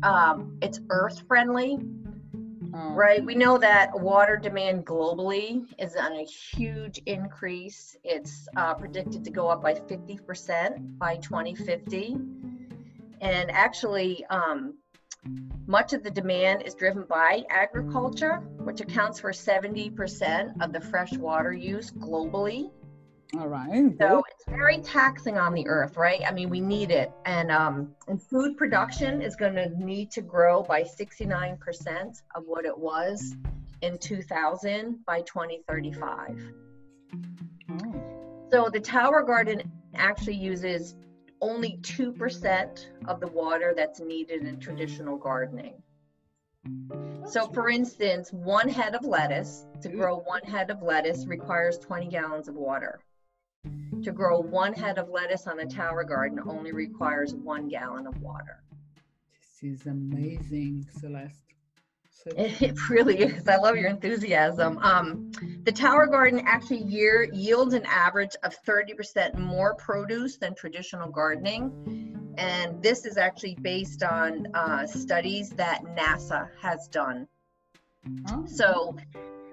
um, 0.02 0.58
it's 0.62 0.80
earth 0.90 1.22
friendly. 1.26 1.78
Oh, 2.74 2.92
Right. 2.92 3.24
We 3.24 3.34
know 3.34 3.56
that 3.58 3.98
water 3.98 4.36
demand 4.36 4.84
globally 4.84 5.64
is 5.78 5.96
on 5.96 6.12
a 6.12 6.24
huge 6.24 7.00
increase. 7.06 7.96
It's 8.04 8.48
uh, 8.56 8.74
predicted 8.74 9.24
to 9.24 9.30
go 9.30 9.48
up 9.48 9.62
by 9.62 9.74
50% 9.74 10.98
by 10.98 11.16
2050. 11.16 12.16
And 13.20 13.50
actually, 13.50 14.24
um, 14.26 14.74
much 15.66 15.92
of 15.92 16.02
the 16.02 16.10
demand 16.10 16.62
is 16.62 16.74
driven 16.74 17.04
by 17.04 17.44
agriculture, 17.50 18.36
which 18.58 18.80
accounts 18.80 19.18
for 19.18 19.32
70% 19.32 20.62
of 20.62 20.72
the 20.72 20.80
fresh 20.80 21.12
water 21.14 21.52
use 21.52 21.90
globally. 21.90 22.70
All 23.34 23.48
right. 23.48 23.94
So 24.00 24.22
it's 24.30 24.44
very 24.48 24.78
taxing 24.78 25.36
on 25.36 25.52
the 25.52 25.66
earth, 25.68 25.96
right? 25.98 26.22
I 26.26 26.32
mean, 26.32 26.48
we 26.48 26.60
need 26.60 26.90
it. 26.90 27.12
And 27.26 27.50
um, 27.50 27.94
and 28.06 28.22
food 28.22 28.56
production 28.56 29.20
is 29.20 29.36
going 29.36 29.54
to 29.54 29.68
need 29.78 30.10
to 30.12 30.22
grow 30.22 30.62
by 30.62 30.82
69% 30.82 32.22
of 32.34 32.44
what 32.46 32.64
it 32.64 32.76
was 32.76 33.36
in 33.82 33.98
2000 33.98 35.04
by 35.04 35.20
2035. 35.22 36.52
Oh. 37.70 38.48
So 38.50 38.70
the 38.72 38.80
Tower 38.80 39.22
Garden 39.22 39.62
actually 39.94 40.36
uses 40.36 40.96
only 41.40 41.78
2% 41.82 42.86
of 43.06 43.20
the 43.20 43.26
water 43.28 43.74
that's 43.76 44.00
needed 44.00 44.46
in 44.46 44.58
traditional 44.58 45.16
gardening. 45.16 45.74
So, 47.26 47.46
for 47.48 47.68
instance, 47.68 48.32
one 48.32 48.68
head 48.68 48.94
of 48.94 49.04
lettuce, 49.04 49.66
to 49.82 49.88
grow 49.88 50.18
one 50.18 50.42
head 50.42 50.70
of 50.70 50.82
lettuce, 50.82 51.26
requires 51.26 51.78
20 51.78 52.08
gallons 52.08 52.48
of 52.48 52.54
water. 52.54 53.00
To 54.04 54.12
grow 54.12 54.38
one 54.38 54.72
head 54.72 54.98
of 54.98 55.08
lettuce 55.08 55.46
on 55.46 55.60
a 55.60 55.66
tower 55.66 56.04
garden 56.04 56.40
only 56.46 56.72
requires 56.72 57.34
one 57.34 57.68
gallon 57.68 58.06
of 58.06 58.20
water. 58.22 58.62
This 59.60 59.80
is 59.80 59.86
amazing, 59.86 60.86
Celeste. 61.00 61.48
It 62.36 62.90
really 62.90 63.18
is. 63.18 63.48
I 63.48 63.56
love 63.56 63.76
your 63.76 63.88
enthusiasm. 63.88 64.78
Um, 64.78 65.30
the 65.62 65.72
Tower 65.72 66.06
Garden 66.06 66.42
actually 66.44 66.82
year, 66.82 67.28
yields 67.32 67.74
an 67.74 67.86
average 67.86 68.36
of 68.42 68.54
30% 68.64 69.38
more 69.38 69.74
produce 69.76 70.36
than 70.36 70.54
traditional 70.54 71.08
gardening. 71.08 72.34
And 72.36 72.82
this 72.82 73.06
is 73.06 73.16
actually 73.16 73.56
based 73.62 74.02
on 74.02 74.46
uh, 74.54 74.86
studies 74.86 75.50
that 75.50 75.82
NASA 75.96 76.48
has 76.60 76.88
done. 76.88 77.26
Oh. 78.30 78.44
So 78.46 78.96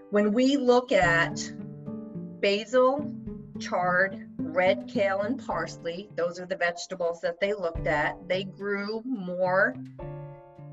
when 0.09 0.33
we 0.33 0.57
look 0.57 0.91
at 0.91 1.51
basil, 2.41 3.11
chard, 3.59 4.29
red 4.37 4.87
kale, 4.87 5.21
and 5.21 5.43
parsley, 5.45 6.09
those 6.15 6.39
are 6.39 6.45
the 6.45 6.55
vegetables 6.55 7.21
that 7.21 7.39
they 7.39 7.53
looked 7.53 7.87
at, 7.87 8.27
they 8.27 8.43
grew 8.43 9.01
more 9.05 9.75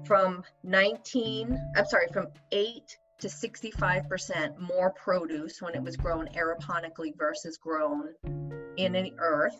from 0.04 0.42
19, 0.64 1.58
I'm 1.76 1.86
sorry, 1.86 2.08
from 2.12 2.26
8 2.50 2.98
to 3.20 3.28
65% 3.28 4.58
more 4.58 4.90
produce 4.90 5.62
when 5.62 5.74
it 5.74 5.82
was 5.82 5.96
grown 5.96 6.28
aeroponically 6.34 7.16
versus 7.16 7.56
grown 7.56 8.08
in 8.76 8.92
the 8.92 9.12
earth. 9.18 9.58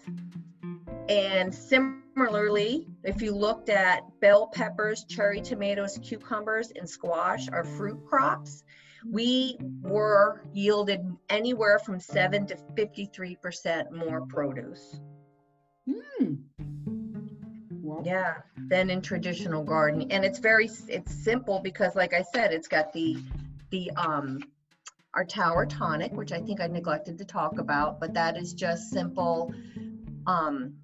And 1.09 1.55
similarly, 1.55 2.89
if 3.05 3.23
you 3.23 3.35
looked 3.35 3.69
at 3.69 4.03
bell 4.21 4.49
peppers, 4.49 5.05
cherry 5.05 5.41
tomatoes, 5.41 5.99
cucumbers, 6.03 6.73
and 6.75 6.89
squash, 6.89 7.49
our 7.49 7.65
fruit 7.65 8.05
crops, 8.07 8.65
we 9.11 9.57
were 9.83 10.43
yielded 10.53 11.01
anywhere 11.29 11.79
from 11.79 12.01
7 12.01 12.47
to 12.47 12.57
53% 12.77 13.91
more 13.93 14.27
produce. 14.27 15.01
Mm. 15.89 16.43
Yeah, 18.05 18.35
than 18.57 18.91
in 18.91 19.01
traditional 19.01 19.65
gardening. 19.65 20.13
And 20.13 20.25
it's 20.25 20.39
very 20.39 20.71
it's 20.89 21.15
simple 21.15 21.61
because 21.61 21.95
like 21.97 22.15
I 22.15 22.23
said, 22.23 22.53
it's 22.53 22.69
got 22.69 22.93
the 22.93 23.19
the 23.71 23.91
um 23.93 24.41
our 25.15 25.25
tower 25.25 25.67
tonic, 25.67 26.13
which 26.13 26.33
I 26.33 26.41
think 26.41 26.61
I 26.61 26.67
neglected 26.67 27.19
to 27.19 27.25
talk 27.25 27.59
about, 27.59 28.01
but 28.01 28.15
that 28.15 28.37
is 28.37 28.53
just 28.55 28.91
simple 28.91 29.53
um 30.27 30.75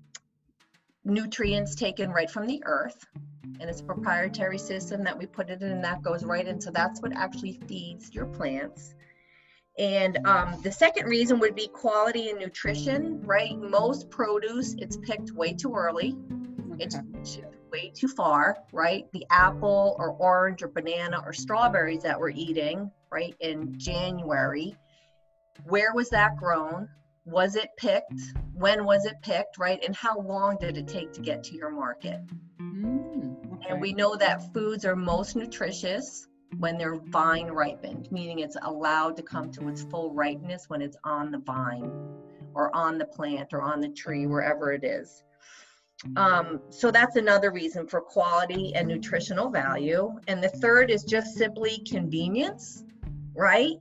nutrients 1.05 1.75
taken 1.75 2.11
right 2.11 2.31
from 2.31 2.47
the 2.47 2.63
earth 2.67 3.07
and 3.61 3.69
it's 3.69 3.81
a 3.81 3.85
proprietary 3.85 4.59
system 4.59 5.03
that 5.05 5.17
we 5.17 5.27
put 5.27 5.51
it 5.51 5.63
in 5.63 5.71
and 5.71 5.85
that 5.85 6.03
goes 6.03 6.25
right 6.25 6.47
in 6.47 6.61
so 6.61 6.71
that's 6.71 7.01
what 7.03 7.13
actually 7.15 7.61
feeds 7.67 8.15
your 8.15 8.27
plants 8.27 8.95
and 9.79 10.19
um, 10.27 10.61
the 10.63 10.73
second 10.73 11.07
reason 11.07 11.39
would 11.39 11.55
be 11.55 11.69
quality 11.69 12.31
and 12.31 12.39
nutrition 12.39 13.21
right 13.23 13.57
most 13.59 14.11
produce 14.11 14.75
it's 14.79 14.97
picked 14.99 15.33
way 15.33 15.53
too 15.53 15.75
early 15.75 16.17
it's 16.79 16.97
way 17.71 17.91
too 17.95 18.09
far, 18.09 18.59
right? 18.73 19.11
The 19.13 19.27
apple 19.31 19.97
or 19.99 20.11
orange 20.11 20.63
or 20.63 20.69
banana 20.69 21.23
or 21.25 21.33
strawberries 21.33 22.03
that 22.03 22.19
we're 22.19 22.31
eating, 22.31 22.91
right, 23.11 23.35
in 23.41 23.79
January, 23.79 24.77
where 25.65 25.93
was 25.95 26.11
that 26.11 26.37
grown? 26.37 26.89
Was 27.31 27.57
it 27.57 27.69
picked? 27.77 28.21
When 28.55 28.87
was 28.87 29.05
it 29.05 29.21
picked, 29.23 29.59
right? 29.59 29.79
And 29.87 29.95
how 29.95 30.19
long 30.19 30.57
did 30.59 30.79
it 30.79 30.89
take 30.89 31.13
to 31.13 31.21
get 31.21 31.45
to 31.45 31.55
your 31.55 31.71
market? 31.71 32.21
Mm, 32.59 33.55
okay. 33.55 33.67
And 33.69 33.83
we 33.83 33.93
know 33.93 34.17
that 34.17 34.53
foods 34.55 34.87
are 34.87 34.97
most 34.97 35.37
nutritious 35.37 36.27
when 36.57 36.79
they're 36.79 36.97
vine 36.97 37.49
ripened, 37.49 38.11
meaning 38.11 38.39
it's 38.39 38.57
allowed 38.63 39.15
to 39.19 39.23
come 39.23 39.51
to 39.53 39.69
its 39.69 39.83
full 39.83 40.15
ripeness 40.15 40.71
when 40.71 40.81
it's 40.81 40.97
on 41.05 41.31
the 41.31 41.39
vine 41.39 41.93
or 42.55 42.75
on 42.75 42.97
the 42.97 43.05
plant 43.05 43.53
or 43.53 43.61
on 43.61 43.81
the 43.81 43.91
tree, 43.91 44.27
wherever 44.27 44.73
it 44.73 44.83
is. 44.83 45.23
Um, 46.17 46.61
so 46.71 46.91
that's 46.91 47.17
another 47.17 47.51
reason 47.51 47.87
for 47.87 48.01
quality 48.01 48.75
and 48.75 48.89
nutritional 48.89 49.51
value. 49.51 50.13
And 50.29 50.43
the 50.43 50.49
third 50.49 50.91
is 50.91 51.05
just 51.05 51.37
simply 51.37 51.83
convenience, 51.87 52.85
right? 53.35 53.77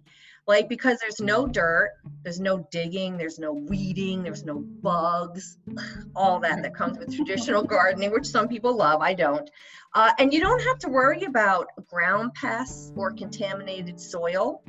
Like 0.47 0.69
because 0.69 0.99
there's 0.99 1.19
no 1.19 1.45
dirt, 1.45 1.91
there's 2.23 2.39
no 2.39 2.65
digging, 2.71 3.17
there's 3.17 3.37
no 3.37 3.51
weeding, 3.51 4.23
there's 4.23 4.45
no 4.45 4.59
bugs, 4.59 5.57
all 6.15 6.39
that 6.39 6.63
that 6.63 6.73
comes 6.73 6.97
with 6.97 7.13
traditional 7.13 7.63
gardening, 7.63 8.11
which 8.11 8.25
some 8.25 8.47
people 8.47 8.75
love, 8.75 9.01
I 9.01 9.13
don't. 9.13 9.49
Uh, 9.93 10.11
and 10.19 10.33
you 10.33 10.39
don't 10.39 10.61
have 10.63 10.79
to 10.79 10.89
worry 10.89 11.23
about 11.23 11.67
ground 11.87 12.33
pests 12.33 12.93
or 12.95 13.11
contaminated 13.11 13.99
soil. 13.99 14.63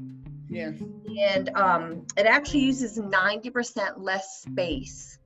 Yes. 0.48 0.74
And 1.18 1.50
um, 1.50 2.06
it 2.16 2.26
actually 2.26 2.60
uses 2.60 2.98
90% 2.98 3.94
less 3.98 4.42
space 4.42 5.18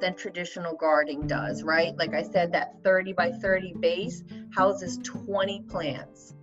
than 0.00 0.14
traditional 0.14 0.74
gardening 0.74 1.26
does, 1.26 1.62
right? 1.62 1.96
Like 1.96 2.14
I 2.14 2.22
said, 2.22 2.52
that 2.52 2.82
30 2.82 3.12
by 3.12 3.30
30 3.30 3.74
base 3.80 4.22
houses 4.54 4.98
20 5.02 5.62
plants, 5.62 6.33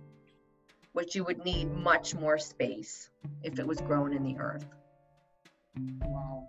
which 0.92 1.14
you 1.14 1.24
would 1.24 1.44
need 1.44 1.70
much 1.72 2.14
more 2.14 2.38
space 2.38 3.10
if 3.42 3.58
it 3.58 3.66
was 3.66 3.80
grown 3.80 4.12
in 4.12 4.22
the 4.22 4.36
earth. 4.38 4.66
Wow. 6.02 6.46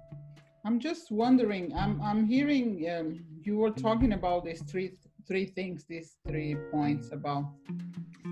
I'm 0.65 0.79
just 0.79 1.11
wondering, 1.11 1.73
I'm, 1.75 2.01
I'm 2.01 2.25
hearing 2.25 2.85
um, 2.97 3.23
you 3.41 3.57
were 3.57 3.71
talking 3.71 4.13
about 4.13 4.45
these 4.45 4.61
three 4.63 4.91
three 5.25 5.45
things, 5.45 5.85
these 5.87 6.17
three 6.27 6.55
points 6.69 7.11
about 7.11 7.45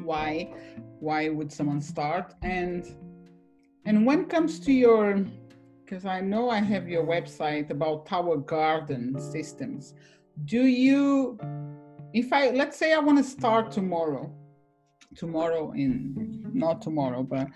why 0.04 0.54
why 1.00 1.30
would 1.30 1.52
someone 1.52 1.80
start 1.80 2.34
and 2.42 2.86
and 3.86 4.06
when 4.06 4.26
comes 4.26 4.60
to 4.60 4.74
your 4.74 5.26
because 5.92 6.06
I 6.06 6.22
know 6.22 6.50
I 6.50 6.60
have 6.60 6.88
your 6.88 7.04
website 7.04 7.70
about 7.70 8.06
tower 8.06 8.38
garden 8.38 9.20
systems. 9.20 9.94
Do 10.46 10.64
you, 10.64 11.38
if 12.14 12.32
I, 12.32 12.52
let's 12.52 12.78
say 12.78 12.94
I 12.94 13.00
want 13.00 13.18
to 13.18 13.26
start 13.26 13.74
tomorrow, 13.74 14.34
tomorrow 15.16 15.72
in, 15.72 16.52
not 16.54 16.82
tomorrow, 16.82 17.24
but 17.24 17.48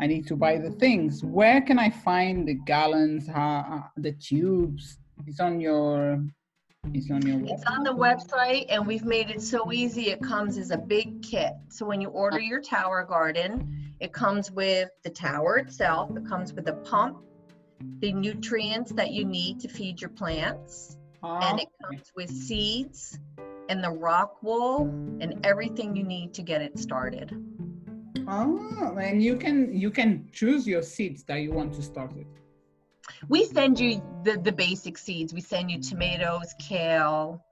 I 0.00 0.06
need 0.06 0.26
to 0.28 0.36
buy 0.36 0.58
the 0.58 0.70
things. 0.70 1.24
Where 1.24 1.60
can 1.60 1.78
I 1.78 1.90
find 1.90 2.46
the 2.46 2.54
gallons, 2.54 3.28
uh, 3.28 3.80
the 3.96 4.12
tubes? 4.12 4.98
It's 5.26 5.40
on 5.40 5.60
your 5.60 6.24
it's 6.94 7.10
on 7.10 7.20
your 7.26 7.40
It's 7.44 7.64
on 7.66 7.84
the 7.84 7.92
website 7.92 8.66
and 8.70 8.86
we've 8.86 9.04
made 9.04 9.28
it 9.30 9.42
so 9.42 9.70
easy. 9.70 10.08
It 10.08 10.22
comes 10.22 10.56
as 10.56 10.70
a 10.70 10.78
big 10.78 11.22
kit. 11.22 11.52
So 11.68 11.84
when 11.84 12.00
you 12.00 12.08
order 12.08 12.40
your 12.40 12.62
tower 12.62 13.04
garden, 13.04 13.92
it 14.00 14.14
comes 14.14 14.50
with 14.50 14.88
the 15.04 15.10
tower 15.10 15.58
itself, 15.58 16.10
it 16.16 16.26
comes 16.26 16.54
with 16.54 16.68
a 16.68 16.72
pump, 16.72 17.18
the 17.98 18.12
nutrients 18.12 18.92
that 18.92 19.10
you 19.10 19.26
need 19.26 19.60
to 19.60 19.68
feed 19.68 20.00
your 20.00 20.10
plants. 20.10 20.96
And 21.22 21.60
it 21.60 21.68
comes 21.82 22.10
with 22.16 22.30
seeds 22.30 23.18
and 23.70 23.82
the 23.82 23.90
rock 23.90 24.42
wool 24.42 24.82
and 25.20 25.40
everything 25.46 25.94
you 25.94 26.02
need 26.02 26.34
to 26.34 26.42
get 26.42 26.60
it 26.60 26.78
started. 26.78 27.32
Oh, 28.26 28.98
and 29.00 29.22
you 29.22 29.36
can 29.36 29.72
you 29.72 29.90
can 29.90 30.28
choose 30.32 30.66
your 30.66 30.82
seeds 30.82 31.22
that 31.24 31.36
you 31.36 31.52
want 31.52 31.72
to 31.74 31.82
start 31.82 32.12
with. 32.14 32.26
We 33.28 33.44
send 33.44 33.78
you 33.78 34.02
the, 34.24 34.38
the 34.38 34.52
basic 34.52 34.98
seeds. 34.98 35.32
We 35.32 35.40
send 35.40 35.70
you 35.70 35.80
tomatoes, 35.80 36.54
kale, 36.58 37.42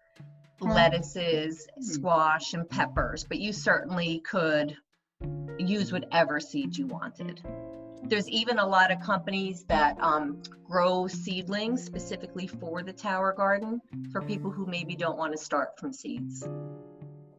lettuces, 0.60 1.66
hmm. 1.74 1.82
squash, 1.82 2.52
and 2.52 2.68
peppers, 2.68 3.24
but 3.24 3.38
you 3.38 3.52
certainly 3.52 4.20
could 4.20 4.76
use 5.58 5.92
whatever 5.92 6.40
seeds 6.40 6.78
you 6.78 6.86
wanted. 6.86 7.42
There's 8.04 8.28
even 8.28 8.58
a 8.58 8.66
lot 8.66 8.90
of 8.90 9.00
companies 9.00 9.64
that 9.64 10.00
um, 10.00 10.42
grow 10.64 11.06
seedlings 11.06 11.82
specifically 11.82 12.46
for 12.46 12.82
the 12.82 12.92
tower 12.92 13.32
garden 13.32 13.80
for 14.12 14.22
people 14.22 14.50
who 14.50 14.66
maybe 14.66 14.94
don't 14.94 15.18
want 15.18 15.32
to 15.32 15.38
start 15.38 15.78
from 15.78 15.92
seeds. 15.92 16.46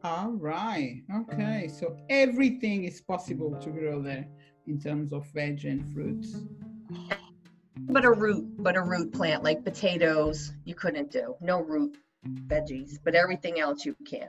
All 0.02 0.32
right. 0.32 1.02
Okay. 1.14 1.68
So 1.68 1.96
everything 2.08 2.84
is 2.84 3.00
possible 3.00 3.54
to 3.60 3.70
grow 3.70 4.00
there 4.00 4.26
in 4.66 4.80
terms 4.80 5.12
of 5.12 5.26
veg 5.32 5.64
and 5.64 5.92
fruits. 5.92 6.36
But 7.80 8.04
a 8.04 8.10
root, 8.10 8.62
but 8.62 8.76
a 8.76 8.82
root 8.82 9.12
plant 9.12 9.42
like 9.42 9.64
potatoes, 9.64 10.52
you 10.64 10.74
couldn't 10.74 11.10
do. 11.10 11.34
No 11.40 11.60
root 11.60 11.96
veggies, 12.46 12.98
but 13.04 13.14
everything 13.14 13.60
else 13.60 13.84
you 13.84 13.96
can. 14.06 14.28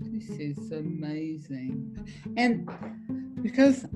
This 0.00 0.30
is 0.30 0.72
amazing. 0.72 2.08
And 2.36 2.68
because 3.42 3.86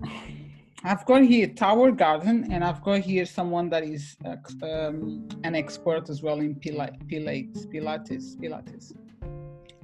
I've 0.84 1.06
got 1.06 1.22
here 1.22 1.46
Tower 1.46 1.92
Garden, 1.92 2.48
and 2.50 2.64
I've 2.64 2.82
got 2.82 3.00
here 3.00 3.24
someone 3.24 3.68
that 3.70 3.84
is 3.84 4.16
uh, 4.24 4.34
um, 4.66 5.28
an 5.44 5.54
expert 5.54 6.10
as 6.10 6.22
well 6.22 6.40
in 6.40 6.56
Pilates, 6.56 7.66
Pilates, 7.66 8.36
Pilates. 8.36 8.92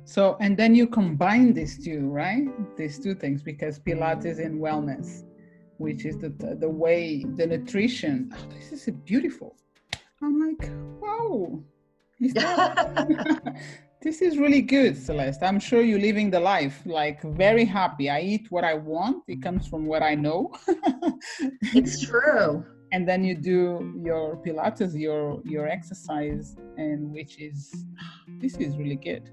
So, 0.05 0.37
and 0.41 0.57
then 0.57 0.75
you 0.75 0.89
combine 0.89 1.55
these 1.55 1.79
two, 1.85 2.09
right? 2.09 2.49
These 2.77 2.99
two 2.99 3.15
things 3.15 3.43
because 3.43 3.79
Pilates 3.79 4.45
and 4.45 4.61
wellness, 4.61 5.25
which 5.77 6.05
is 6.05 6.19
the 6.19 6.31
the 6.31 6.69
way 6.69 7.23
the 7.37 7.47
nutrition. 7.47 8.33
Oh, 8.35 8.49
this 8.53 8.73
is 8.73 8.89
beautiful. 9.05 9.55
I'm 10.21 10.41
like, 10.41 10.69
wow. 11.01 11.63
this 14.01 14.23
is 14.23 14.39
really 14.39 14.63
good, 14.63 14.97
Celeste. 14.97 15.43
I'm 15.43 15.59
sure 15.59 15.83
you're 15.83 15.99
living 15.99 16.31
the 16.31 16.39
life 16.41 16.83
like 16.87 17.21
very 17.23 17.65
happy. 17.65 18.09
I 18.09 18.21
eat 18.21 18.51
what 18.51 18.65
I 18.65 18.75
want. 18.75 19.25
It 19.27 19.43
comes 19.43 19.67
from 19.67 19.87
what 19.87 20.03
I 20.03 20.15
know. 20.15 20.53
it's 21.75 22.07
true. 22.07 22.65
And 22.93 23.07
then 23.09 23.25
you 23.25 23.35
do 23.35 24.01
your 24.03 24.37
Pilates, 24.37 24.99
your 24.99 25.43
your 25.45 25.67
exercise, 25.69 26.57
and 26.77 27.13
which 27.13 27.41
is 27.41 27.87
this 28.41 28.57
is 28.57 28.77
really 28.77 28.97
good. 28.97 29.31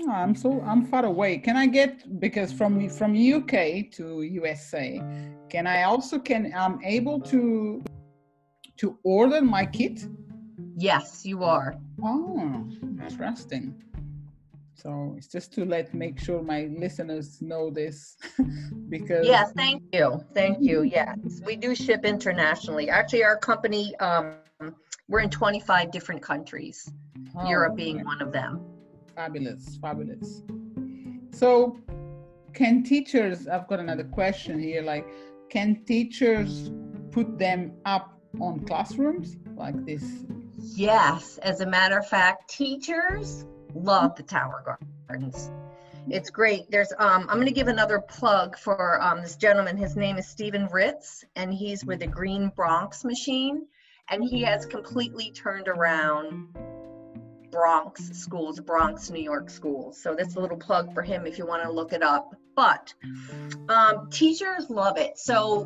Oh, 0.00 0.10
I'm 0.10 0.34
so 0.34 0.62
I'm 0.62 0.86
far 0.86 1.04
away. 1.04 1.38
Can 1.38 1.56
I 1.56 1.66
get 1.66 2.20
because 2.20 2.52
from 2.52 2.88
from 2.88 3.12
UK 3.12 3.90
to 3.92 4.22
USA, 4.22 5.02
can 5.50 5.66
I 5.66 5.82
also 5.82 6.18
can 6.18 6.52
I'm 6.56 6.80
able 6.84 7.20
to 7.32 7.82
to 8.78 8.98
order 9.04 9.42
my 9.42 9.66
kit? 9.66 10.06
Yes, 10.78 11.26
you 11.26 11.42
are. 11.42 11.74
Oh, 12.00 12.64
interesting. 13.02 13.82
So 14.74 15.14
it's 15.18 15.26
just 15.26 15.52
to 15.54 15.64
let 15.64 15.92
make 15.92 16.20
sure 16.20 16.40
my 16.40 16.70
listeners 16.78 17.42
know 17.42 17.68
this 17.68 18.16
because 18.88 19.26
Yes, 19.26 19.50
thank 19.56 19.82
you. 19.92 20.24
Thank 20.34 20.58
you. 20.60 20.84
Yes. 20.84 21.40
We 21.44 21.56
do 21.56 21.74
ship 21.74 22.04
internationally. 22.04 22.88
Actually 22.88 23.24
our 23.24 23.36
company 23.36 23.96
um 23.96 24.34
we're 25.08 25.18
in 25.18 25.30
25 25.30 25.90
different 25.90 26.22
countries. 26.22 26.88
Oh, 27.34 27.48
Europe 27.48 27.74
being 27.74 27.96
okay. 27.96 28.04
one 28.04 28.22
of 28.22 28.30
them. 28.30 28.60
Fabulous, 29.16 29.78
fabulous. 29.82 30.44
So 31.32 31.76
can 32.52 32.84
teachers 32.84 33.48
I've 33.48 33.66
got 33.66 33.80
another 33.80 34.04
question 34.04 34.60
here 34.60 34.82
like 34.82 35.08
can 35.50 35.82
teachers 35.86 36.70
put 37.10 37.36
them 37.36 37.72
up 37.84 38.16
on 38.40 38.60
classrooms 38.60 39.36
like 39.56 39.84
this? 39.84 40.04
Yes, 40.76 41.38
as 41.38 41.60
a 41.60 41.66
matter 41.66 41.98
of 41.98 42.06
fact, 42.06 42.50
teachers 42.50 43.44
love 43.74 44.16
the 44.16 44.22
Tower 44.22 44.78
Gardens. 45.08 45.50
It's 46.10 46.30
great. 46.30 46.70
There's 46.70 46.92
um 46.98 47.26
I'm 47.28 47.36
going 47.36 47.46
to 47.46 47.52
give 47.52 47.68
another 47.68 48.00
plug 48.00 48.58
for 48.58 49.00
um 49.02 49.22
this 49.22 49.36
gentleman. 49.36 49.76
His 49.76 49.96
name 49.96 50.16
is 50.16 50.26
Stephen 50.26 50.66
Ritz 50.66 51.24
and 51.36 51.52
he's 51.52 51.84
with 51.84 52.00
the 52.00 52.06
Green 52.06 52.50
Bronx 52.54 53.04
machine 53.04 53.66
and 54.08 54.24
he 54.24 54.42
has 54.42 54.64
completely 54.64 55.30
turned 55.32 55.68
around 55.68 56.56
Bronx 57.50 58.10
schools, 58.18 58.60
Bronx, 58.60 59.10
New 59.10 59.22
York 59.22 59.50
schools. 59.50 60.00
So 60.02 60.14
that's 60.14 60.36
a 60.36 60.40
little 60.40 60.56
plug 60.56 60.94
for 60.94 61.02
him 61.02 61.26
if 61.26 61.38
you 61.38 61.46
want 61.46 61.62
to 61.62 61.70
look 61.70 61.92
it 61.92 62.02
up. 62.02 62.34
But 62.56 62.94
um, 63.68 64.08
teachers 64.10 64.68
love 64.70 64.98
it. 64.98 65.18
So 65.18 65.64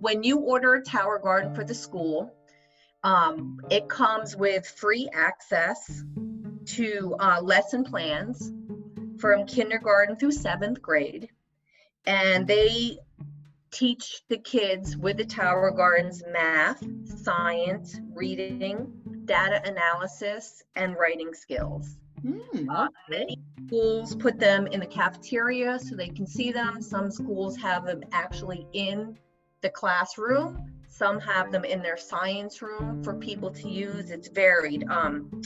when 0.00 0.22
you 0.22 0.38
order 0.38 0.74
a 0.74 0.82
tower 0.82 1.18
garden 1.18 1.54
for 1.54 1.64
the 1.64 1.74
school, 1.74 2.34
um, 3.02 3.60
it 3.70 3.88
comes 3.88 4.36
with 4.36 4.66
free 4.66 5.08
access 5.12 6.02
to 6.66 7.16
uh, 7.18 7.40
lesson 7.40 7.84
plans 7.84 8.52
from 9.18 9.46
kindergarten 9.46 10.16
through 10.16 10.32
seventh 10.32 10.80
grade. 10.82 11.28
And 12.06 12.46
they 12.46 12.98
teach 13.70 14.22
the 14.28 14.38
kids 14.38 14.96
with 14.96 15.16
the 15.16 15.24
Tower 15.24 15.70
Gardens 15.70 16.22
math, 16.32 16.84
science, 17.04 18.00
reading, 18.14 18.92
data 19.26 19.62
analysis, 19.64 20.62
and 20.76 20.96
writing 20.96 21.32
skills. 21.34 21.96
Mm, 22.24 22.66
uh, 22.68 22.88
many 23.08 23.38
schools 23.66 24.14
put 24.14 24.38
them 24.38 24.66
in 24.66 24.80
the 24.80 24.86
cafeteria 24.86 25.78
so 25.78 25.94
they 25.94 26.08
can 26.08 26.26
see 26.26 26.52
them. 26.52 26.82
Some 26.82 27.10
schools 27.10 27.56
have 27.56 27.86
them 27.86 28.02
actually 28.12 28.66
in 28.72 29.18
the 29.62 29.70
classroom. 29.70 30.79
Some 31.00 31.18
have 31.20 31.50
them 31.50 31.64
in 31.64 31.80
their 31.80 31.96
science 31.96 32.60
room 32.60 33.02
for 33.02 33.14
people 33.14 33.50
to 33.52 33.66
use. 33.70 34.10
It's 34.10 34.28
varied. 34.28 34.86
Um, 34.90 35.40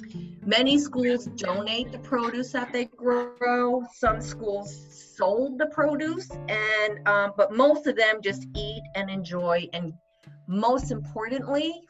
many 0.45 0.81
schools 0.81 1.27
donate 1.27 1.93
the 1.93 2.01
produce 2.01 2.51
that 2.51 2.73
they 2.73 2.87
grow. 2.87 3.85
Some 3.95 4.21
schools 4.21 5.15
sold 5.17 5.59
the 5.59 5.67
produce, 5.67 6.29
and 6.49 7.07
um, 7.07 7.35
but 7.37 7.53
most 7.53 7.87
of 7.87 7.95
them 7.95 8.21
just 8.21 8.49
eat 8.57 8.83
and 8.97 9.09
enjoy. 9.09 9.69
And 9.73 9.93
most 10.49 10.91
importantly, 10.91 11.83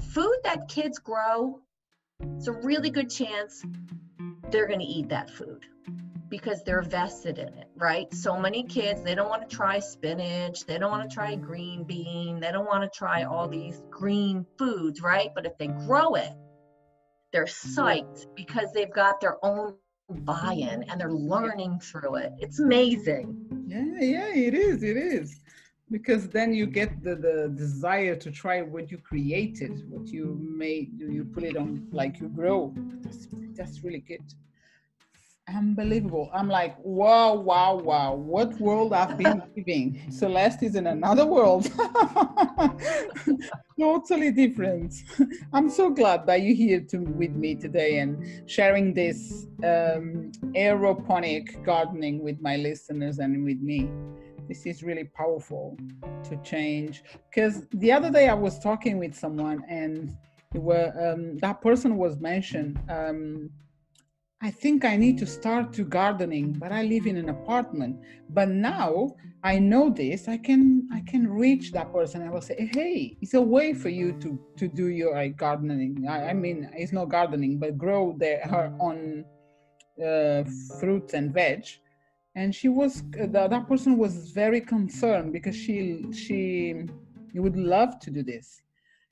food 0.00 0.36
that 0.44 0.68
kids 0.68 1.00
grow, 1.00 1.58
it's 2.36 2.46
a 2.46 2.52
really 2.52 2.90
good 2.90 3.10
chance 3.10 3.64
they're 4.50 4.66
going 4.66 4.80
to 4.80 4.86
eat 4.86 5.08
that 5.08 5.30
food 5.30 5.66
because 6.28 6.62
they're 6.64 6.82
vested 6.82 7.38
in 7.38 7.48
it, 7.48 7.68
right? 7.76 8.12
So 8.12 8.36
many 8.36 8.64
kids, 8.64 9.02
they 9.02 9.14
don't 9.14 9.28
want 9.28 9.48
to 9.48 9.56
try 9.56 9.78
spinach, 9.78 10.64
they 10.66 10.78
don't 10.78 10.90
want 10.90 11.08
to 11.08 11.14
try 11.14 11.34
mm-hmm. 11.34 11.44
green 11.44 11.84
bean, 11.84 12.40
they 12.40 12.50
don't 12.50 12.66
want 12.66 12.82
to 12.82 12.98
try 12.98 13.24
all 13.24 13.48
these 13.48 13.82
green 13.90 14.44
foods, 14.58 15.00
right? 15.00 15.30
But 15.34 15.46
if 15.46 15.56
they 15.58 15.68
grow 15.68 16.14
it, 16.14 16.32
they're 17.32 17.44
mm-hmm. 17.44 17.80
psyched 17.80 18.26
because 18.34 18.72
they've 18.72 18.92
got 18.92 19.20
their 19.20 19.36
own 19.44 19.76
buy-in 20.08 20.84
and 20.84 21.00
they're 21.00 21.12
learning 21.12 21.80
through 21.80 22.16
it. 22.16 22.32
It's 22.38 22.60
amazing. 22.60 23.66
Yeah, 23.66 24.00
yeah, 24.00 24.34
it 24.34 24.54
is. 24.54 24.82
It 24.82 24.96
is. 24.96 25.40
Because 25.90 26.28
then 26.28 26.52
you 26.52 26.66
get 26.66 27.02
the, 27.02 27.14
the 27.14 27.52
desire 27.54 28.16
to 28.16 28.30
try 28.30 28.62
what 28.62 28.90
you 28.90 28.98
created, 28.98 29.88
what 29.88 30.08
you 30.08 30.38
made, 30.42 30.98
you 30.98 31.24
put 31.24 31.44
it 31.44 31.56
on 31.56 31.86
like 31.92 32.20
you 32.20 32.28
grow. 32.28 32.74
That's, 33.02 33.28
that's 33.54 33.84
really 33.84 34.00
good 34.00 34.22
unbelievable. 35.48 36.28
I'm 36.34 36.48
like, 36.48 36.76
wow, 36.82 37.34
wow, 37.34 37.76
wow. 37.76 38.14
What 38.14 38.58
world 38.60 38.92
I've 38.92 39.16
been 39.16 39.42
living. 39.56 40.10
Celeste 40.10 40.64
is 40.64 40.74
in 40.74 40.88
another 40.88 41.24
world. 41.24 41.66
totally 43.78 44.32
different. 44.32 44.94
I'm 45.52 45.70
so 45.70 45.90
glad 45.90 46.26
that 46.26 46.42
you're 46.42 46.56
here 46.56 46.80
to, 46.90 46.98
with 46.98 47.32
me 47.32 47.54
today 47.54 47.98
and 47.98 48.50
sharing 48.50 48.92
this 48.92 49.46
um, 49.62 50.32
aeroponic 50.56 51.64
gardening 51.64 52.22
with 52.22 52.40
my 52.40 52.56
listeners 52.56 53.18
and 53.18 53.44
with 53.44 53.60
me. 53.60 53.88
This 54.48 54.66
is 54.66 54.82
really 54.82 55.04
powerful 55.04 55.76
to 56.24 56.36
change. 56.42 57.02
Because 57.28 57.66
the 57.68 57.92
other 57.92 58.10
day 58.10 58.28
I 58.28 58.34
was 58.34 58.58
talking 58.58 58.98
with 58.98 59.14
someone 59.14 59.62
and 59.68 60.16
were, 60.54 60.92
um, 60.98 61.38
that 61.38 61.60
person 61.60 61.96
was 61.96 62.18
mentioned. 62.18 62.78
Um, 62.88 63.50
I 64.42 64.50
think 64.50 64.84
I 64.84 64.96
need 64.96 65.16
to 65.18 65.26
start 65.26 65.72
to 65.74 65.84
gardening, 65.84 66.52
but 66.52 66.70
I 66.70 66.82
live 66.82 67.06
in 67.06 67.16
an 67.16 67.30
apartment. 67.30 67.96
But 68.28 68.50
now 68.50 69.16
I 69.42 69.58
know 69.58 69.88
this, 69.88 70.28
I 70.28 70.36
can 70.36 70.88
I 70.92 71.00
can 71.06 71.26
reach 71.26 71.72
that 71.72 71.90
person. 71.92 72.22
I 72.22 72.30
will 72.30 72.42
say, 72.42 72.68
hey, 72.72 73.16
it's 73.22 73.34
a 73.34 73.40
way 73.40 73.72
for 73.72 73.88
you 73.88 74.12
to 74.20 74.38
to 74.58 74.68
do 74.68 74.88
your 74.88 75.16
uh, 75.16 75.28
gardening. 75.28 76.06
I, 76.08 76.30
I, 76.30 76.32
mean, 76.34 76.68
it's 76.74 76.92
not 76.92 77.08
gardening, 77.08 77.58
but 77.58 77.78
grow 77.78 78.14
their 78.18 78.40
her 78.42 78.72
own 78.78 79.24
uh, 80.04 80.44
fruits 80.78 81.14
and 81.14 81.32
veg. 81.32 81.64
And 82.36 82.54
she 82.54 82.68
was 82.68 83.02
uh, 83.20 83.26
that 83.26 83.66
person 83.66 83.96
was 83.96 84.30
very 84.30 84.60
concerned 84.60 85.32
because 85.32 85.56
she 85.56 86.04
she 86.12 86.84
would 87.34 87.56
love 87.56 87.98
to 88.00 88.10
do 88.10 88.22
this, 88.22 88.60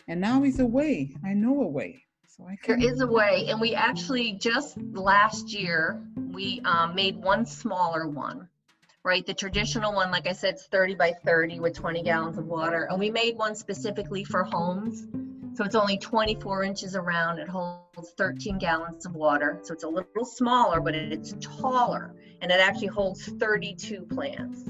and 0.09 0.21
now 0.21 0.45
it's 0.45 0.59
a 0.59 0.67
way. 0.67 1.17
I 1.25 1.33
know 1.33 1.63
a 1.63 1.67
way. 1.67 2.05
So 2.37 2.45
I 2.45 2.57
there 2.67 2.79
is 2.79 3.01
a 3.01 3.07
way, 3.07 3.47
and 3.49 3.59
we 3.61 3.75
actually 3.75 4.33
just 4.33 4.77
last 4.93 5.53
year 5.53 6.03
we 6.17 6.61
um, 6.67 6.95
made 6.95 7.17
one 7.17 7.47
smaller 7.47 8.09
one, 8.09 8.49
right? 9.05 9.25
The 9.25 9.33
traditional 9.33 9.95
one, 9.95 10.11
like 10.11 10.27
I 10.27 10.33
said, 10.33 10.55
it's 10.55 10.67
30 10.67 10.97
by 10.97 11.13
30 11.25 11.61
with 11.61 11.75
20 11.75 12.03
gallons 12.03 12.37
of 12.37 12.47
water, 12.47 12.89
and 12.91 12.99
we 12.99 13.09
made 13.09 13.39
one 13.39 13.55
specifically 13.55 14.25
for 14.25 14.45
homes. 14.45 15.07
So 15.57 15.65
it's 15.65 15.77
only 15.77 15.97
24 15.97 16.65
inches 16.65 16.97
around. 16.97 17.39
It 17.39 17.49
holds 17.49 18.13
13 18.19 18.59
gallons 18.59 19.07
of 19.07 19.15
water. 19.15 19.61
So 19.63 19.73
it's 19.73 19.85
a 19.85 19.89
little 19.89 20.25
smaller, 20.25 20.81
but 20.81 20.97
it's 20.97 21.35
taller, 21.41 22.13
and 22.45 22.53
it 22.53 22.61
actually 22.61 22.89
holds 22.89 23.25
32 23.25 24.03
plants. 24.03 24.69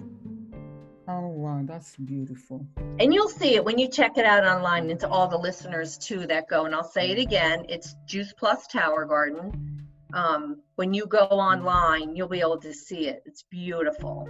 Oh, 1.08 1.26
wow, 1.26 1.60
that's 1.64 1.96
beautiful. 1.96 2.64
And 3.00 3.12
you'll 3.12 3.28
see 3.28 3.56
it 3.56 3.64
when 3.64 3.80
you 3.80 3.88
check 3.88 4.16
it 4.16 4.24
out 4.24 4.44
online 4.44 4.90
and 4.90 5.00
to 5.00 5.08
all 5.08 5.26
the 5.26 5.36
listeners 5.36 5.98
too 5.98 6.24
that 6.28 6.48
go. 6.48 6.66
And 6.66 6.74
I'll 6.74 6.84
say 6.84 7.10
it 7.10 7.18
again 7.18 7.66
it's 7.68 7.96
Juice 8.06 8.32
Plus 8.32 8.68
Tower 8.68 9.06
Garden. 9.06 9.88
Um, 10.12 10.60
when 10.76 10.94
you 10.94 11.06
go 11.06 11.24
online, 11.24 12.14
you'll 12.14 12.28
be 12.28 12.38
able 12.38 12.60
to 12.60 12.72
see 12.72 13.08
it. 13.08 13.24
It's 13.26 13.42
beautiful. 13.42 14.28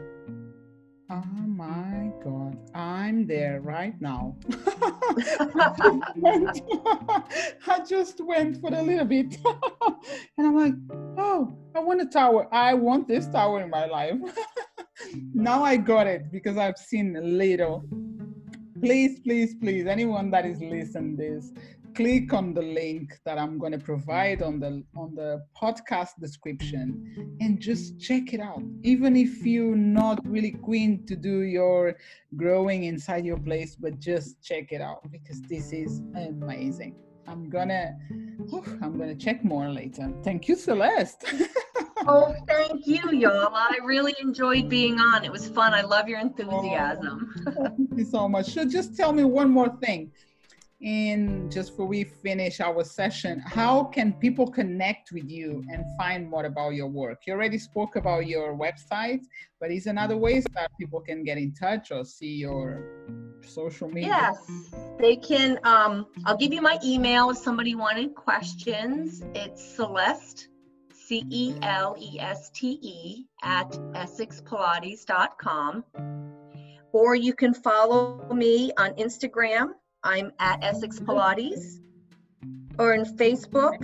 Oh 1.14 1.46
my 1.46 2.10
God, 2.24 2.58
I'm 2.74 3.24
there 3.28 3.60
right 3.60 3.94
now. 4.00 4.34
I 7.68 7.84
just 7.88 8.20
went 8.20 8.60
for 8.60 8.74
a 8.74 8.82
little 8.82 9.04
bit. 9.04 9.38
and 10.38 10.44
I'm 10.44 10.56
like, 10.56 10.74
oh, 11.16 11.56
I 11.76 11.78
want 11.78 12.00
a 12.00 12.06
tower. 12.06 12.48
I 12.52 12.74
want 12.74 13.06
this 13.06 13.28
tower 13.28 13.62
in 13.62 13.70
my 13.70 13.86
life. 13.86 14.18
now 15.34 15.62
I 15.62 15.76
got 15.76 16.08
it 16.08 16.32
because 16.32 16.56
I've 16.56 16.78
seen 16.78 17.14
a 17.14 17.20
little. 17.20 17.84
Please, 18.82 19.20
please, 19.20 19.54
please, 19.54 19.86
anyone 19.86 20.32
that 20.32 20.44
is 20.44 20.60
listening 20.60 21.14
this, 21.14 21.52
click 21.94 22.32
on 22.32 22.52
the 22.54 22.62
link 22.62 23.18
that 23.24 23.38
I'm 23.38 23.58
going 23.58 23.72
to 23.72 23.78
provide 23.78 24.42
on 24.42 24.58
the 24.58 24.82
on 24.96 25.14
the 25.14 25.44
podcast 25.60 26.20
description 26.20 27.36
and 27.40 27.60
just 27.60 28.00
check 28.00 28.34
it 28.34 28.40
out. 28.40 28.62
Even 28.82 29.16
if 29.16 29.44
you're 29.46 29.76
not 29.76 30.18
really 30.26 30.56
keen 30.66 31.06
to 31.06 31.16
do 31.16 31.42
your 31.42 31.96
growing 32.36 32.84
inside 32.84 33.24
your 33.24 33.38
place, 33.38 33.76
but 33.76 33.98
just 34.00 34.42
check 34.42 34.72
it 34.72 34.80
out 34.80 35.10
because 35.10 35.40
this 35.42 35.72
is 35.72 36.00
amazing. 36.16 36.94
I'm 37.26 37.48
gonna 37.48 37.96
I'm 38.82 38.98
gonna 38.98 39.14
check 39.14 39.44
more 39.44 39.68
later. 39.70 40.12
Thank 40.22 40.48
you, 40.48 40.56
Celeste. 40.56 41.24
oh, 42.06 42.34
thank 42.46 42.86
you, 42.86 43.12
Yola. 43.12 43.50
I 43.52 43.78
really 43.84 44.14
enjoyed 44.20 44.68
being 44.68 44.98
on. 44.98 45.24
It 45.24 45.32
was 45.32 45.48
fun. 45.48 45.72
I 45.72 45.82
love 45.82 46.08
your 46.08 46.18
oh, 46.18 46.22
enthusiasm. 46.22 47.32
Oh, 47.46 47.68
thank 47.76 47.90
you 47.96 48.04
so 48.04 48.28
much. 48.28 48.52
So 48.52 48.64
just 48.64 48.96
tell 48.96 49.12
me 49.12 49.24
one 49.24 49.50
more 49.50 49.74
thing 49.80 50.10
and 50.82 51.50
just 51.50 51.70
before 51.70 51.86
we 51.86 52.04
finish 52.04 52.60
our 52.60 52.84
session, 52.84 53.40
how 53.40 53.84
can 53.84 54.12
people 54.12 54.46
connect 54.46 55.12
with 55.12 55.30
you 55.30 55.64
and 55.70 55.84
find 55.96 56.28
more 56.28 56.44
about 56.44 56.74
your 56.74 56.88
work? 56.88 57.22
You 57.26 57.32
already 57.34 57.58
spoke 57.58 57.96
about 57.96 58.26
your 58.26 58.56
website, 58.56 59.22
but 59.60 59.70
is 59.70 59.86
another 59.86 60.16
ways 60.16 60.44
that 60.54 60.70
people 60.78 61.00
can 61.00 61.24
get 61.24 61.38
in 61.38 61.52
touch 61.52 61.90
or 61.90 62.04
see 62.04 62.34
your 62.34 62.82
social 63.46 63.88
media? 63.88 64.08
Yes, 64.08 64.74
they 64.98 65.16
can. 65.16 65.58
Um, 65.64 66.06
I'll 66.26 66.36
give 66.36 66.52
you 66.52 66.60
my 66.60 66.78
email 66.84 67.30
if 67.30 67.38
somebody 67.38 67.74
wanted 67.74 68.14
questions. 68.14 69.22
It's 69.34 69.64
Celeste, 69.64 70.48
C 70.92 71.24
E 71.30 71.54
L 71.62 71.96
E 71.98 72.18
S 72.18 72.50
T 72.50 72.78
E, 72.82 73.24
at 73.42 73.70
EssexPilates.com. 73.70 75.84
Or 76.92 77.14
you 77.14 77.32
can 77.34 77.54
follow 77.54 78.28
me 78.32 78.72
on 78.76 78.90
Instagram 78.94 79.70
I'm 80.04 80.32
at 80.38 80.62
Essex 80.62 81.00
Pilates. 81.00 81.80
Or 82.78 82.92
in 82.92 83.04
Facebook, 83.04 83.78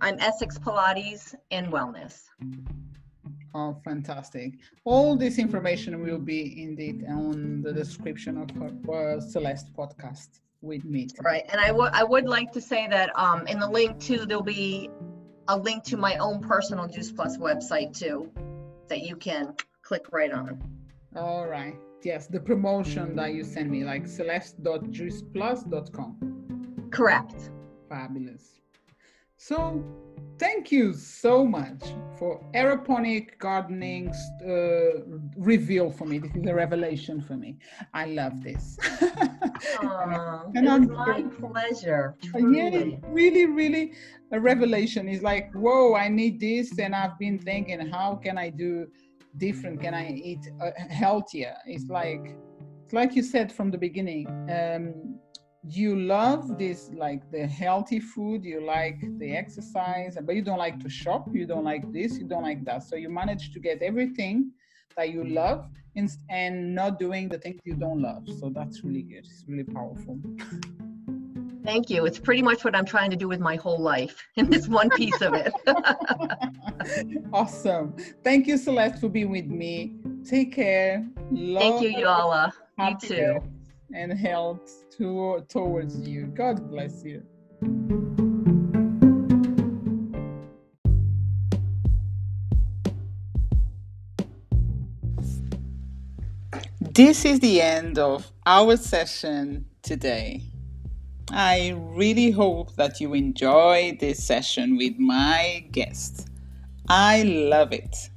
I'm 0.00 0.18
Essex 0.18 0.58
Pilates 0.58 1.34
and 1.52 1.68
Wellness. 1.68 2.24
Oh, 3.54 3.76
fantastic. 3.84 4.54
All 4.84 5.14
this 5.14 5.38
information 5.38 6.02
will 6.02 6.18
be 6.18 6.60
indeed 6.60 7.04
on 7.08 7.62
the 7.62 7.72
description 7.72 8.36
of 8.36 8.50
her, 8.50 9.16
uh, 9.16 9.20
Celeste 9.20 9.72
podcast 9.74 10.40
with 10.60 10.84
me. 10.84 11.06
Right. 11.22 11.44
And 11.50 11.60
I, 11.60 11.68
w- 11.68 11.90
I 11.92 12.02
would 12.02 12.24
like 12.24 12.50
to 12.52 12.60
say 12.60 12.88
that 12.88 13.16
um, 13.16 13.46
in 13.46 13.60
the 13.60 13.68
link 13.68 14.00
too, 14.00 14.26
there'll 14.26 14.42
be 14.42 14.90
a 15.46 15.56
link 15.56 15.84
to 15.84 15.96
my 15.96 16.16
own 16.16 16.40
personal 16.40 16.88
Juice 16.88 17.12
Plus 17.12 17.36
website 17.36 17.96
too 17.96 18.28
that 18.88 19.02
you 19.02 19.14
can 19.14 19.54
click 19.82 20.06
right 20.10 20.32
on. 20.32 20.60
All 21.16 21.46
right 21.46 21.76
yes, 22.04 22.26
the 22.26 22.40
promotion 22.40 23.16
that 23.16 23.32
you 23.34 23.42
sent 23.44 23.70
me, 23.70 23.84
like 23.84 24.06
celeste.juiceplus.com. 24.06 26.88
Correct. 26.90 27.50
Fabulous. 27.88 28.60
So, 29.36 29.84
thank 30.38 30.70
you 30.72 30.94
so 30.94 31.44
much 31.44 31.82
for 32.18 32.42
aeroponic 32.54 33.38
gardening 33.38 34.10
uh, 34.46 35.02
reveal 35.36 35.90
for 35.90 36.06
me. 36.06 36.18
This 36.18 36.30
is 36.34 36.46
a 36.46 36.54
revelation 36.54 37.20
for 37.20 37.36
me. 37.36 37.58
I 37.92 38.06
love 38.06 38.42
this. 38.42 38.78
Aww, 38.80 40.50
and 40.54 40.66
it's 40.68 40.86
my 40.90 41.24
pleasure. 41.40 42.16
Truly. 42.22 42.58
Yeah, 42.58 42.96
really, 43.08 43.44
really 43.46 43.92
a 44.30 44.40
revelation. 44.40 45.08
Is 45.08 45.22
like, 45.22 45.52
whoa, 45.52 45.94
I 45.94 46.08
need 46.08 46.40
this, 46.40 46.78
and 46.78 46.94
I've 46.94 47.18
been 47.18 47.38
thinking, 47.38 47.86
how 47.88 48.14
can 48.16 48.38
I 48.38 48.48
do 48.50 48.86
different 49.38 49.80
can 49.80 49.94
i 49.94 50.10
eat 50.10 50.50
uh, 50.60 50.70
healthier? 50.88 51.56
It's 51.66 51.88
like 51.88 52.36
like 52.92 53.14
you 53.16 53.22
said 53.22 53.52
from 53.52 53.70
the 53.70 53.78
beginning 53.78 54.26
um, 54.50 55.18
you 55.66 55.96
love 55.98 56.58
this 56.58 56.90
like 56.94 57.22
the 57.32 57.46
healthy 57.46 57.98
food 57.98 58.44
you 58.44 58.60
like 58.64 59.00
the 59.18 59.34
exercise 59.34 60.16
but 60.22 60.34
you 60.34 60.42
don't 60.42 60.58
like 60.58 60.78
to 60.78 60.90
shop 60.90 61.26
you 61.32 61.46
don't 61.46 61.64
like 61.64 61.90
this 61.92 62.18
you 62.18 62.26
don't 62.26 62.42
like 62.42 62.64
that. 62.64 62.82
So 62.82 62.96
you 62.96 63.08
manage 63.08 63.52
to 63.52 63.60
get 63.60 63.82
everything 63.82 64.52
that 64.96 65.10
you 65.10 65.24
love 65.24 65.68
and 66.28 66.74
not 66.74 66.98
doing 66.98 67.28
the 67.28 67.38
things 67.38 67.60
you 67.64 67.74
don't 67.74 68.02
love. 68.02 68.26
So 68.40 68.50
that's 68.54 68.82
really 68.82 69.02
good. 69.02 69.24
It's 69.24 69.44
really 69.46 69.64
powerful. 69.64 70.18
Thank 71.64 71.88
you. 71.88 72.04
It's 72.04 72.18
pretty 72.18 72.42
much 72.42 72.64
what 72.64 72.76
I'm 72.76 72.84
trying 72.84 73.10
to 73.10 73.16
do 73.16 73.26
with 73.26 73.40
my 73.40 73.56
whole 73.56 73.78
life 73.78 74.22
in 74.36 74.50
this 74.50 74.68
one 74.68 74.90
piece 74.90 75.20
of 75.22 75.34
it. 75.34 75.52
awesome. 77.34 77.96
Thank 78.22 78.46
you, 78.46 78.56
Celeste, 78.56 79.00
for 79.00 79.08
being 79.08 79.30
with 79.30 79.46
me. 79.46 79.96
Take 80.24 80.54
care. 80.54 81.06
Love 81.32 81.80
Thank 81.80 81.82
you, 81.82 82.00
Yola. 82.00 82.52
You 82.78 82.96
too. 83.00 83.42
And 83.92 84.12
health 84.12 84.88
to, 84.96 85.44
towards 85.48 86.08
you. 86.08 86.26
God 86.26 86.70
bless 86.70 87.04
you. 87.04 87.22
This 96.80 97.24
is 97.24 97.40
the 97.40 97.60
end 97.60 97.98
of 97.98 98.30
our 98.46 98.76
session 98.76 99.66
today. 99.82 100.44
I 101.30 101.74
really 101.76 102.30
hope 102.30 102.76
that 102.76 103.00
you 103.00 103.14
enjoy 103.14 103.96
this 103.98 104.22
session 104.22 104.76
with 104.76 104.96
my 104.98 105.66
guest. 105.72 106.28
I 106.88 107.22
love 107.22 107.72
it. 107.72 108.10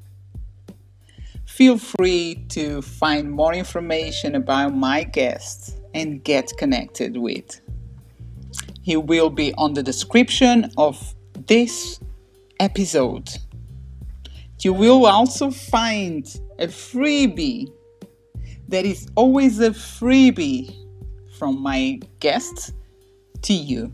Feel 1.46 1.78
free 1.78 2.46
to 2.50 2.82
find 2.82 3.32
more 3.32 3.54
information 3.54 4.36
about 4.36 4.76
my 4.76 5.04
guest 5.04 5.80
and 5.94 6.24
get 6.24 6.52
connected 6.58 7.18
with. 7.18 7.62
He 8.82 8.98
will 8.98 9.30
be 9.30 9.54
on 9.58 9.74
the 9.74 9.82
description 9.82 10.72
of 10.78 11.16
this 11.48 12.00
episode. 12.60 13.30
You 14.60 14.74
will 14.74 15.06
also 15.06 15.50
find 15.50 16.28
a 16.60 16.68
freebie. 16.68 17.72
There 18.68 18.86
is 18.86 19.08
always 19.16 19.60
a 19.60 19.70
freebie 19.70 20.76
from 21.38 21.62
my 21.62 22.00
guest 22.20 22.74
to 23.44 23.54
you. 23.54 23.94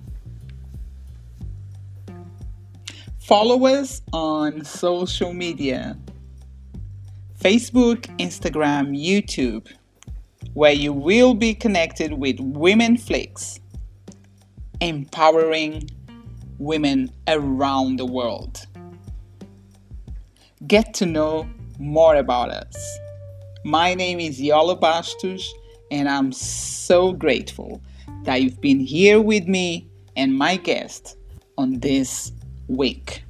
Follow 3.26 3.68
us 3.68 4.02
on 4.12 4.66
social 4.66 5.32
media 5.32 5.98
Facebook, 7.40 8.02
Instagram, 8.18 8.92
YouTube, 9.02 9.66
where 10.54 10.74
you 10.74 10.92
will 10.92 11.34
be 11.34 11.54
connected 11.54 12.16
with 12.16 12.38
Women 12.42 12.98
Flix, 12.98 13.62
empowering 14.82 15.90
women 16.60 17.10
around 17.30 17.96
the 17.96 18.06
world. 18.06 18.66
Get 20.68 20.94
to 20.96 21.06
know 21.06 21.48
more 21.80 22.18
about 22.18 22.50
us. 22.50 23.00
My 23.64 23.94
name 23.94 24.20
is 24.20 24.42
Yola 24.42 24.78
Bastos, 24.78 25.48
and 25.92 26.10
I'm 26.10 26.34
so 26.34 27.14
grateful 27.14 27.82
that 28.24 28.42
you've 28.42 28.60
been 28.60 28.82
here 28.82 29.22
with 29.22 29.48
me 29.48 29.88
and 30.18 30.38
my 30.38 30.58
guest 30.58 31.16
on 31.58 31.80
this 31.80 32.34
week. 32.68 33.24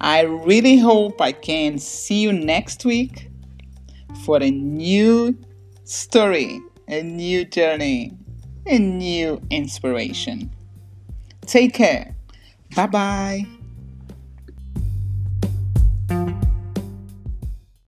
I 0.00 0.22
really 0.22 0.78
hope 0.78 1.20
I 1.20 1.32
can 1.32 1.78
see 1.78 2.20
you 2.20 2.32
next 2.32 2.84
week 2.84 3.30
for 4.24 4.42
a 4.42 4.50
new 4.50 5.36
story, 5.84 6.60
a 6.86 7.02
new 7.02 7.44
journey, 7.44 8.12
a 8.66 8.78
new 8.78 9.40
inspiration. 9.50 10.50
Take 11.46 11.74
care. 11.74 12.14
Bye 12.76 12.86
bye. 12.86 13.57